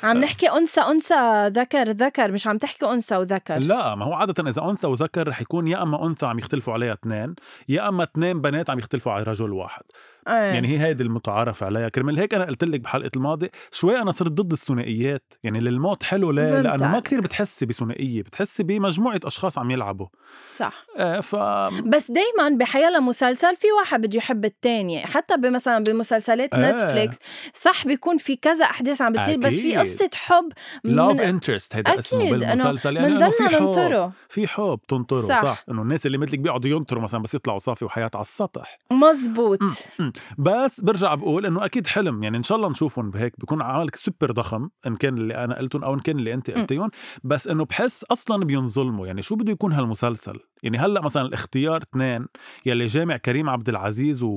عم 0.03 0.19
نحكي 0.19 0.51
أنثى 0.51 0.81
أنثى 0.81 1.49
ذكر 1.49 1.91
ذكر 1.91 2.33
مش 2.33 2.47
عم 2.47 2.59
تحكي 2.59 2.87
أنثى 2.87 3.17
وذكر. 3.17 3.59
لا 3.59 3.95
ما 3.95 4.05
هو 4.05 4.13
عادة 4.13 4.51
إذا 4.51 4.63
أنثى 4.63 4.87
وذكر 4.87 5.29
رح 5.29 5.41
يكون 5.41 5.69
يا 5.69 5.83
أما 5.83 6.07
أنثى 6.07 6.27
عم 6.27 6.39
يختلفوا 6.39 6.73
عليها 6.73 6.93
اثنين 6.93 7.35
يا 7.69 7.89
أما 7.89 8.03
اثنين 8.03 8.41
بنات 8.41 8.71
عم 8.71 8.79
يختلفوا 8.79 9.13
على 9.13 9.23
رجل 9.23 9.53
واحد. 9.53 9.83
إيه. 10.29 10.35
يعني 10.35 10.69
هي 10.69 10.79
هيدي 10.79 11.03
المتعارف 11.03 11.63
عليها 11.63 11.89
كرمال 11.89 12.19
هيك 12.19 12.35
أنا 12.35 12.45
قلت 12.45 12.65
لك 12.65 12.81
بحلقة 12.81 13.11
الماضي 13.17 13.51
شوي 13.71 14.03
أنا 14.03 14.11
صرت 14.11 14.33
ضد 14.33 14.53
الثنائيات 14.53 15.35
يعني 15.43 15.61
للموت 15.61 16.03
حلو 16.03 16.31
ليه 16.31 16.61
لأنه 16.61 16.93
ما. 16.93 17.01
كثير 17.01 17.21
بتحسي 17.21 17.67
بثنائية 17.67 18.23
بتحسي 18.23 18.63
بمجموعة 18.63 19.21
أشخاص 19.25 19.59
عم 19.59 19.71
يلعبوا 19.71 20.07
صح 20.45 20.87
آه 20.97 21.21
ف 21.21 21.37
بس 21.85 22.11
دايما 22.11 22.57
بحيلا 22.59 23.01
مسلسل 23.01 23.57
في 23.57 23.67
واحد 23.79 24.01
بده 24.07 24.19
يحب 24.19 24.45
التاني 24.45 25.07
حتى 25.07 25.35
مثلا 25.37 25.85
بمسلسلات 25.85 26.55
آه. 26.55 26.71
نتفليكس 26.71 27.17
صح 27.55 27.87
بيكون 27.87 28.19
في 28.19 28.37
كذا 28.37 28.65
أحداث 28.65 29.03
عم 29.03 29.13
بتصير 29.13 29.39
بس 29.39 29.55
في. 29.55 29.77
قصة 29.77 30.11
حب 30.15 30.53
love 30.85 31.21
interest 31.21 31.77
هيدا 31.77 31.99
اسمه 31.99 32.31
بالمسلسل 32.31 32.97
يعني 32.97 33.09
إنه 33.09 33.31
في 33.31 33.43
بنضلنا 33.43 33.61
ننطره 33.61 34.13
في 34.29 34.49
حب 34.49 34.81
تنطره 34.89 35.27
صح. 35.27 35.43
صح. 35.43 35.65
إنه 35.71 35.83
الناس 35.83 36.07
اللي 36.07 36.19
مثلك 36.19 36.39
بيقعدوا 36.39 36.71
ينطروا 36.71 37.03
مثلا 37.03 37.23
بس 37.23 37.35
يطلعوا 37.35 37.59
صافي 37.59 37.85
وحياة 37.85 38.11
على 38.15 38.23
السطح 38.23 38.79
مزبوط 38.91 39.63
مم. 39.99 40.13
بس 40.39 40.81
برجع 40.81 41.15
بقول 41.15 41.47
إنه 41.47 41.65
أكيد 41.65 41.87
حلم. 41.87 42.23
يعني 42.23 42.37
إن 42.37 42.43
شاء 42.43 42.57
الله 42.57 42.69
نشوفهم 42.69 43.11
بهيك 43.11 43.35
بيكون 43.39 43.63
عمل 43.63 43.91
سوبر 43.95 44.33
ضخم 44.33 44.69
إن 44.87 44.97
كان 44.97 45.19
اللي 45.19 45.45
أنا 45.45 45.59
قلتهم 45.59 45.85
أو 45.85 45.95
إن 45.95 46.01
كان 46.01 46.19
اللي 46.19 46.35
أنت. 46.35 46.51
قلتيهم. 46.51 46.91
بس 47.25 47.49
إنه 47.49 47.65
بحس 47.65 48.05
أصلا 48.05 48.45
بينظلموا. 48.45 49.07
يعني 49.07 49.23
شو 49.23 49.35
بده 49.35 49.53
يكون 49.53 49.73
هالمسلسل؟ 49.73 50.41
يعني 50.63 50.79
هلأ 50.79 51.01
مثلا 51.01 51.23
الاختيار 51.23 51.83
اثنين 51.83 52.27
يلي 52.67 52.87
جامع 52.87 53.17
كريم 53.17 53.51
عبد 53.51 53.69
العزيز 53.69 54.23
و... 54.23 54.29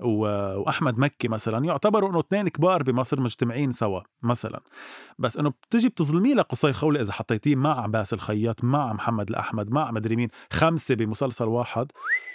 و... 0.00 0.20
وأحمد 0.60 0.98
مكي 0.98 1.28
مثلا 1.28 1.64
يعتبروا 1.64 2.10
إنه 2.10 2.20
اثنين 2.20 2.48
كبار 2.48 2.82
بمصر 2.82 3.20
مجتمعين 3.20 3.72
سوا 3.72 4.00
مثلا. 4.22 4.60
بس 5.18 5.36
إنه 5.36 5.50
بتجي 5.50 5.88
بتظلميه 5.88 6.34
لقصي 6.34 6.72
خولي 6.72 7.00
إذا 7.00 7.12
حطيتيه 7.12 7.56
مع 7.56 7.82
عباس 7.82 8.14
الخياط 8.14 8.64
مع 8.64 8.92
محمد 8.92 9.28
الأحمد 9.28 9.70
مع 9.70 9.90
مدري 9.90 10.16
مين. 10.16 10.28
خمسة 10.52 10.94
بمسلسل 10.94 11.44
واحد. 11.44 11.92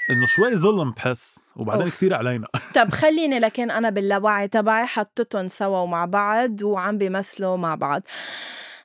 إنه 0.10 0.26
شوي 0.26 0.56
ظلم 0.56 0.92
بحس. 0.92 1.49
وبعدين 1.60 1.84
أوف. 1.84 1.96
كثير 1.96 2.14
علينا 2.14 2.48
طب 2.76 2.92
خليني 2.92 3.40
لكن 3.40 3.72
أنا 3.72 3.90
باللاوعي 3.90 4.48
تبعي 4.48 4.86
حطيتهم 4.86 5.48
سوا 5.48 5.80
ومع 5.80 6.06
بعض 6.06 6.62
وعم 6.62 6.98
بيمثلوا 6.98 7.58
مع 7.58 7.76
بعض 7.76 8.02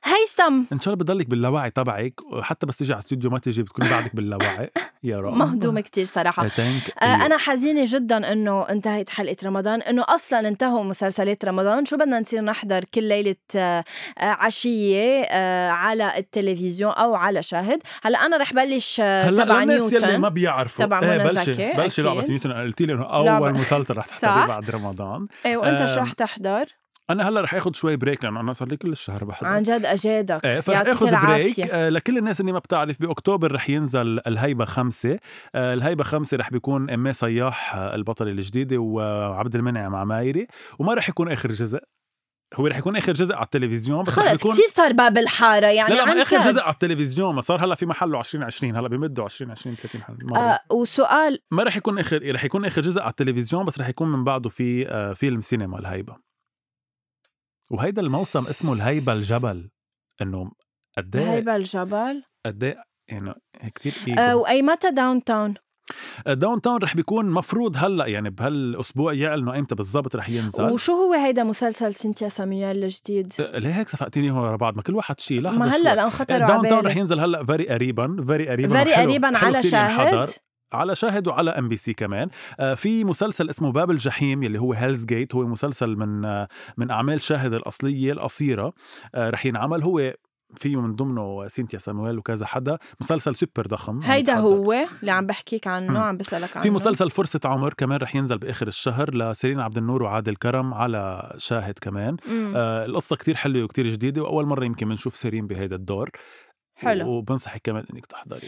هيثم. 0.05 0.63
إن 0.73 0.79
شاء 0.79 0.93
الله 0.93 1.03
بضلك 1.03 1.27
باللاوعي 1.27 1.71
تبعك 1.71 2.13
وحتى 2.31 2.65
بس 2.65 2.77
تيجي 2.77 2.93
على 2.93 2.99
الاستوديو 2.99 3.29
ما 3.29 3.39
تيجي 3.39 3.63
بتكوني 3.63 3.89
بعدك 3.89 4.15
باللاوعي. 4.15 4.71
يا 5.03 5.19
رب. 5.19 5.33
مهضومة 5.33 5.81
كتير 5.81 6.05
صراحة. 6.05 6.45
آه، 6.45 7.05
أنا 7.05 7.37
حزينة 7.37 7.83
جدا 7.87 8.31
إنه 8.31 8.69
انتهت 8.69 9.09
حلقة 9.09 9.35
رمضان 9.45 9.81
إنه 9.81 10.05
أصلا 10.07 10.47
انتهوا 10.47 10.83
مسلسلات 10.83 11.45
رمضان. 11.45 11.85
شو 11.85 11.97
بدنا 11.97 12.19
نصير 12.19 12.41
نحضر؟ 12.41 12.83
كل 12.93 13.03
ليلة 13.03 13.35
آه، 13.55 13.83
عشية 14.17 15.21
آه، 15.21 15.69
على 15.69 16.17
التلفزيون 16.17 16.91
أو 16.91 17.15
على 17.15 17.43
شاهد. 17.43 17.79
هلأ 18.03 18.25
أنا 18.25 18.37
رح 18.37 18.53
بلش 18.53 19.01
هلأ 19.01 19.43
تبع 19.45 19.63
للناس 19.63 19.93
يلي 19.93 20.17
ما 20.17 20.29
بيعرفوا. 20.29 20.85
تبع 20.85 20.99
إيه 21.01 21.17
منى 21.17 21.23
بلشي 21.23 21.73
بلشي. 21.73 22.01
لعبة 22.01 22.23
نيوتن. 22.29 22.53
قلتي 22.53 22.85
لي 22.85 22.93
إنه 22.93 23.03
أول. 23.03 23.53
مسلسل 23.53 23.97
رح. 23.97 24.05
تحضريه 24.05 24.45
بعد 24.45 24.69
رمضان. 24.69 25.27
إيه 25.45 25.57
وأنت 25.57 25.85
شو 25.85 25.99
رح 25.99 26.13
تحضر؟ 26.13 26.65
أنا 27.09 27.29
هلأ 27.29 27.41
رح 27.41 27.55
اخذ 27.55 27.73
شوي 27.73 27.95
break 27.95 28.23
لأنه 28.23 28.39
أنا 28.39 28.53
صار 28.53 28.67
لي 28.67 28.77
كل 28.77 28.91
الشهر 28.91 29.23
بحضر. 29.23 29.47
عن 29.47 29.61
جد 29.61 29.85
أجادك. 29.85 30.45
إيه 30.45 30.59
فرح 30.59 30.75
يعطيك 30.75 30.91
اخذ 30.91 31.27
break 31.27 31.59
آه 31.59 31.89
لكل 31.89 32.17
الناس 32.17 32.41
اللي 32.41 32.51
ما 32.51 32.59
بتعرف 32.59 33.01
بأكتوبر 33.01 33.51
رح 33.51 33.69
ينزل 33.69 34.19
الهيبة 34.27 34.65
خمسة. 34.65 35.19
آه 35.55 35.73
الهيبة 35.73 36.03
خمسة 36.03 36.37
رح 36.37 36.51
بيكون 36.51 36.89
إمي 36.89 37.13
صياح 37.13 37.75
آه 37.75 37.95
البطلة 37.95 38.31
الجديدة 38.31 38.77
وعبد 38.77 39.55
المنعم 39.55 39.95
عمايري. 39.95 40.47
وما 40.79 40.93
رح 40.93 41.09
يكون 41.09 41.31
آخر 41.31 41.51
جزء. 41.51 41.79
هو 42.53 42.67
رح 42.67 42.77
يكون 42.77 42.95
آخر 42.95 43.13
جزء 43.13 43.35
على 43.35 43.43
التلفزيون 43.45 44.03
بس 44.03 44.13
خلص 44.13 44.31
بيكون 44.31 44.51
كتير 44.51 44.65
صار 44.67 44.93
باب 44.93 45.17
الحارة 45.17 45.67
يعني 45.67 45.89
لا 45.89 45.95
لا 45.95 46.09
عن 46.09 46.17
آخر. 46.17 46.39
جزء 46.39 46.61
على 46.61 46.73
التلفزيون 46.73 47.35
ما 47.35 47.41
صار 47.41 47.65
هلأ 47.65 47.75
في 47.75 47.85
محله 47.85 48.19
2020 48.19 48.75
هلأ 48.75 48.87
بيمدوا 48.87 49.25
2020 49.25 49.75
30 49.75 50.01
حلقه 50.01 50.17
مرة. 50.23 50.39
آه 50.39 50.59
وسؤال 50.71 51.39
ما 51.51 51.63
رح 51.63 51.77
يكون 51.77 51.99
آخر 51.99 52.33
رح 52.35 52.43
يكون 52.43 52.65
آخر 52.65 52.81
جزء 52.81 53.01
على 53.01 53.09
التلفزيون 53.09 53.65
بس 53.65 53.79
رح 53.79 53.89
يكون 53.89 54.11
من 54.11 54.23
بعده 54.23 54.49
في 54.49 54.87
آه 54.87 55.13
فيلم 55.13 55.41
سينما 55.41 55.79
الهيبة. 55.79 56.24
وهيدا 57.71 58.01
الموسم 58.01 58.47
اسمه 58.47 58.73
الهيبة 58.73 59.13
الجبل 59.13 59.69
إنه 60.21 60.51
قد 60.97 61.15
إيه 61.15 61.31
هيبه 61.31 61.55
الجبل؟ 61.55 62.23
قد 62.45 62.63
إيه 62.63 62.83
يعني 63.07 63.33
كثير 63.75 64.19
آه 64.19 64.35
وأي 64.35 64.61
متى 64.61 64.91
Downtown 64.91 65.53
Downtown 66.27 66.77
رح 66.77 66.95
بيكون 66.95 67.25
مفروض 67.29 67.77
هلأ 67.77 68.07
يعني 68.07 68.29
بهالأسبوع 68.29 69.13
يعلنوا 69.13 69.59
إمتى 69.59 69.75
بالضبط 69.75 70.15
رح 70.15 70.29
ينزل. 70.29 70.63
وشو 70.63 70.93
هو 70.93 71.13
هيدا 71.13 71.43
مسلسل 71.43 71.95
سنتيا 71.95 72.29
سامويل 72.29 72.83
الجديد؟ 72.83 73.33
آه، 73.39 73.59
ليه 73.59 73.79
هيك 73.79 73.89
صفقتيني 73.89 74.31
هو 74.31 74.43
ورا 74.43 74.55
بعض؟ 74.55 74.75
ما 74.75 74.81
كل 74.81 74.95
واحد 74.95 75.19
شيء 75.19 75.41
لحظه 75.41 75.57
ما. 75.57 75.75
هلأ 75.75 75.95
لأن 75.95 76.09
خطروا 76.09 76.47
Downtown 76.47 76.85
رح 76.85 76.97
ينزل 76.97 77.19
هلأ 77.19 77.45
very 77.45 77.67
قريبا 77.69 78.23
very 78.27 78.49
قريبا 78.49 78.77
very 78.77 78.93
قريبا 78.93 79.37
على. 79.37 79.63
شاهد. 79.63 80.29
على 80.75 80.95
شاهد 80.95 81.27
وعلى 81.27 81.51
ام 81.51 81.67
بي 81.67 81.77
سي 81.77 81.93
كمان. 81.93 82.29
آه 82.59 82.73
في 82.73 83.03
مسلسل 83.03 83.49
اسمه 83.49 83.71
باب 83.71 83.91
الجحيم 83.91 84.43
يلي 84.43 84.59
هو 84.59 84.73
Hell's 84.73 85.05
Gate 85.05 85.35
هو 85.35 85.47
مسلسل 85.47 85.95
من 85.95 86.25
آه 86.25 86.47
من 86.77 86.91
أعمال 86.91 87.21
شاهد 87.21 87.53
الأصلية 87.53 88.11
القصيرة. 88.11 88.73
آه 89.15 89.29
رح 89.29 89.45
ينعمل. 89.45 89.83
هو 89.83 90.13
فيه 90.55 90.81
من 90.81 90.95
ضمنه 90.95 91.47
سينتيا 91.47 91.79
سامويل 91.79 92.17
وكذا 92.17 92.45
حدا. 92.45 92.77
مسلسل 93.01 93.35
سوبر 93.35 93.67
ضخم 93.67 93.93
عم 93.93 94.03
هيدا. 94.03 94.35
هو 94.35 94.73
اللي 94.99 95.11
عم 95.11 95.25
بحكيك 95.25 95.67
عنه. 95.67 95.99
عم 95.99 96.17
بسألك 96.17 96.57
عنه. 96.57 96.63
في 96.63 96.69
مسلسل 96.69 97.09
فرصة 97.09 97.39
عمر 97.45 97.73
كمان 97.73 97.97
رح 97.97 98.15
ينزل 98.15 98.37
بآخر 98.37 98.67
الشهر 98.67 99.15
لسيرين 99.15 99.59
عبد 99.59 99.77
النور 99.77 100.03
وعادل 100.03 100.35
كرم 100.35 100.73
على 100.73 101.33
شاهد 101.37 101.79
كمان. 101.79 102.17
مم. 102.27 102.53
آه 102.55 102.85
القصة 102.85 103.15
كتير 103.15 103.35
حلوة 103.35 103.63
وكتير 103.63 103.87
جديدة 103.87 104.21
وأول 104.21 104.45
مرة 104.45 104.65
يمكن 104.65 104.89
بنشوف 104.89 105.15
سيرين 105.15 105.47
بهيدا 105.47 105.75
الدور. 105.75 106.09
حلو. 106.75 107.07
وبنصحك 107.07 107.61
كمان 107.63 107.85
إنك 107.93 108.05
تحضري 108.05 108.47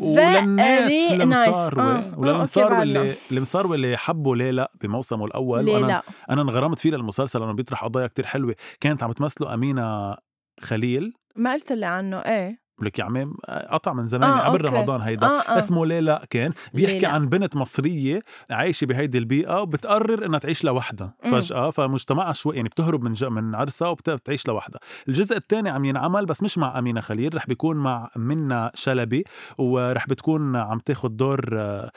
وللناس 0.00 0.92
nice. 0.92 1.12
المصاروة 1.12 1.82
آه. 1.84 1.98
آه، 1.98 2.18
وللمصاروة 2.18 2.70
okay، 2.70 2.82
اللي 2.82 2.98
بعدنا. 2.98 3.14
المصاروة 3.32 3.74
اللي 3.74 3.96
حبوا 3.96 4.36
ليه 4.36 4.50
لا 4.50 4.72
بموسمه 4.80 5.24
الأول 5.24 5.64
ليه 5.64 5.78
لا 5.78 6.02
أنا 6.30 6.42
انغرمت 6.42 6.78
فيه 6.78 6.90
للمسلسل 6.90 7.40
لأنه 7.40 7.52
بيطرح 7.52 7.84
قضايا 7.84 8.06
كتير 8.06 8.26
حلوة 8.26 8.54
كانت 8.80 9.02
عم 9.02 9.12
تمثله 9.12 9.54
أمينة 9.54 10.16
خليل 10.60 11.12
ما 11.36 11.52
قلت 11.52 11.72
لي 11.72 11.86
عنه 11.86 12.18
إيه 12.18 12.63
لك 12.82 12.98
يا 12.98 13.04
عمام 13.04 13.34
قطع 13.70 13.92
من 13.92 14.04
زمان 14.04 14.30
آه، 14.30 14.40
قبل 14.44 14.66
أوكي. 14.66 14.76
رمضان 14.76 15.00
هيدا 15.00 15.26
آه، 15.26 15.30
آه. 15.40 15.58
اسمه 15.58 15.86
ليه 15.86 16.00
لا 16.00 16.26
كان 16.30 16.52
بيحكي 16.74 16.92
ليه 16.94 17.00
لا. 17.02 17.08
عن 17.08 17.28
بنت 17.28 17.56
مصرية 17.56 18.20
عايشة 18.50 18.84
بهيدي 18.84 19.18
البيئة 19.18 19.60
وبتقرر 19.60 20.26
إنها 20.26 20.38
تعيش 20.38 20.64
لوحدها. 20.64 21.14
فجأة 21.22 21.70
فمجتمعها 21.70 22.32
شوي 22.32 22.56
يعني 22.56 22.68
بتهرب 22.68 23.02
من. 23.02 23.14
من 23.30 23.54
عرسها 23.54 23.88
وبتعيش 23.88 24.48
لوحدها 24.48 24.80
الجزء 25.08 25.36
الثاني 25.36 25.70
عم 25.70 25.84
ينعمل 25.84 26.26
بس 26.26 26.42
مش 26.42 26.58
مع 26.58 26.78
أمينة 26.78 27.00
خليل 27.00 27.34
رح 27.34 27.46
بيكون 27.46 27.76
مع 27.76 28.10
منى 28.16 28.70
شلبي 28.74 29.24
ورح 29.58 30.06
بتكون 30.08 30.56
عم 30.56 30.78
تاخد 30.78 31.16
دور 31.16 31.44
آه، 31.52 31.90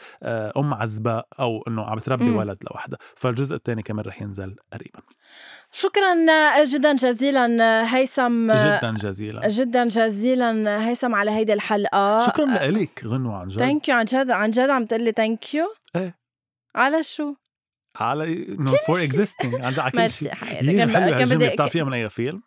أم 0.57 0.73
عزباء 0.73 1.27
أو 1.39 1.63
إنه 1.67 1.83
عم 1.83 1.99
تربي. 1.99 2.29
ولد 2.29 2.57
لوحدها 2.71 2.99
فالجزء 3.15 3.55
الثاني 3.55 3.81
كمان 3.83 4.05
رح 4.05 4.21
ينزل 4.21 4.55
قريبا 4.73 4.99
شكرا 5.71 6.15
جدا 6.65 6.93
جزيلا 6.93 7.95
هيثم 7.95 8.51
جدا 8.51 8.93
جزيلا 8.93 9.47
جدا 9.47 9.87
جزيلا 9.87 10.87
هيثم 10.87 11.15
على 11.15 11.31
هيدي 11.31 11.53
الحلقة 11.53 12.27
شكرا 12.27 12.45
لك 12.45 13.03
غنوة 13.05 13.35
عن 13.37 13.47
جد 13.47 13.59
thank 13.59 13.89
you 13.89 13.95
عن 13.95 14.05
جد 14.05 14.29
عن 14.31 14.51
جد 14.51 14.69
عم 14.69 14.85
تقول 14.85 15.03
لي 15.03 15.11
thank 15.11 15.53
you 15.53 15.73
إيه. 15.95 16.17
على 16.75 17.03
شو؟ 17.03 17.35
على 17.95 18.33
انه 18.33 18.71
for 18.87 19.03
existing 19.03 19.55
عن 19.61 19.71
جد 19.71 19.79
على 19.79 19.91
كل 19.91 19.97
ميرسي 19.97 20.25
شيء 20.25 20.33
هي 20.61 20.77
كان 20.85 21.29
بدي 21.29 21.49
بتعرفيها 21.49 21.83
من 21.83 21.93
أي 21.93 22.09
فيلم؟ 22.09 22.43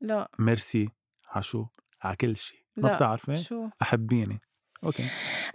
لا 0.00 0.28
ميرسي 0.38 0.88
عشو 1.28 1.66
على 2.02 2.16
كل 2.16 2.36
شيء 2.36 2.58
ما 2.76 2.88
لا. 2.88 2.94
بتعرفي؟ 2.94 3.36
شو؟ 3.36 3.68
أحبيني 3.82 4.40
okay 4.84 5.04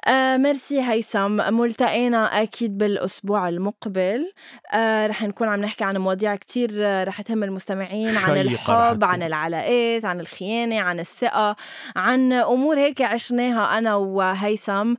آه 0.08 0.38
ميرسي 0.38 0.82
هيثم 0.82 1.54
ملتقينا 1.54 2.42
أكيد 2.42 2.78
بالأسبوع 2.78 3.50
المقبل 3.50 4.32
آه 4.74 5.08
رح 5.08 5.24
نكون 5.24 5.48
عم 5.48 5.60
نحكي 5.60 5.84
عن 5.84 5.98
مواضيع 5.98 6.36
كتير 6.36 6.70
آه، 6.80 7.04
رح 7.04 7.22
تهم 7.22 7.44
المستمعين 7.44 8.18
عن 8.18 8.38
الحب. 8.38 9.04
عن 9.04 9.24
العلاقات 9.24 10.06
عن 10.06 10.20
الخيانة 10.20 10.80
عن 10.82 11.00
الثقة 11.00 11.56
عن 11.96 12.34
أمور 12.34 12.78
هيك 12.78 13.02
عشناها 13.02 13.78
أنا 13.78 13.96
وهيثم. 13.96 14.94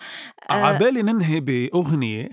عبالي 0.51 1.03
ننهي 1.03 1.41
بأغنية. 1.41 2.29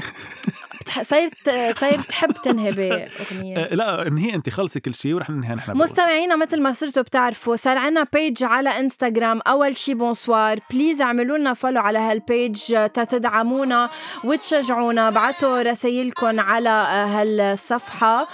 بتح- 0.81 1.01
صايرت 1.01 1.49
صاير 1.79 1.97
تحب 1.99 2.31
تنهي 2.43 2.71
بأغنية. 2.77 3.57
آه، 3.57 3.75
لا 3.75 4.07
انهي 4.07 4.35
أنت 4.35 4.49
خلصي 4.49 4.79
كل 4.79 4.93
شيء 4.93 5.13
ورح 5.13 5.29
ننهي 5.29 5.55
نحن. 5.55 5.77
مستمعينا 5.77 6.35
مثل 6.35 6.61
ما 6.61 6.71
صرتوا 6.71 7.03
بتعرفوا 7.03 7.55
صار 7.55 7.77
عنا 7.77 8.05
page 8.13 8.43
على 8.43 8.69
انستغرام 8.69 9.39
أول 9.47 9.75
شي 9.75 9.93
bonsoir 9.93 10.59
please 10.71 11.01
اعملوا 11.01 11.37
لنا 11.37 11.53
follow 11.53 11.81
على 11.81 11.99
هال 11.99 12.24
page 12.24 12.73
آه، 12.73 12.87
تتدعمونا 12.87 13.89
وتشجعونا. 14.23 15.09
بعتوا 15.09 15.61
رسايلكم 15.61 16.39
على 16.39 16.69
آه، 16.69 17.05
هالصفحة. 17.05 18.27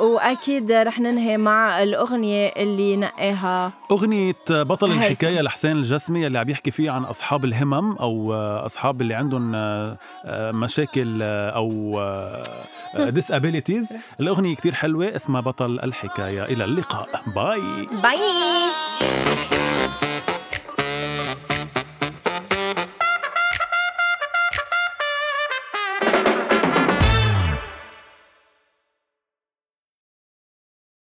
وأكيد 0.00 0.72
رح 0.72 1.00
ننهي 1.00 1.36
مع 1.36 1.82
الأغنية 1.82 2.46
اللي 2.56 2.96
نقاها 2.96 3.72
أغنية 3.90 4.34
بطل 4.50 4.90
هيثم. 4.90 5.02
الحكاية 5.02 5.40
لحسين 5.40 5.72
الجسمي 5.76 6.26
اللي 6.26 6.38
عم 6.38 6.48
يحكي 6.50 6.70
فيه 6.70 6.90
عن 6.90 7.02
أصحاب 7.04 7.44
الهمم 7.44 7.96
أو 7.96 8.34
آه، 8.34 8.66
أصحاب 8.66 9.00
اللي 9.00 9.14
عندهم 9.14 9.54
آه، 9.54 9.96
آه، 10.24 10.50
مشاكل 10.52 11.18
آه، 11.22 11.50
أو 11.50 11.70
disabilities. 13.20 13.94
الأغنية 14.20 14.54
كتير 14.56 14.74
حلوة 14.74 15.16
اسمها 15.16 15.40
بطل 15.40 15.80
الحكاية. 15.84 16.42
إلى 16.44 16.64
اللقاء. 16.64 17.08
باي. 17.36 17.60
باي. 18.02 19.69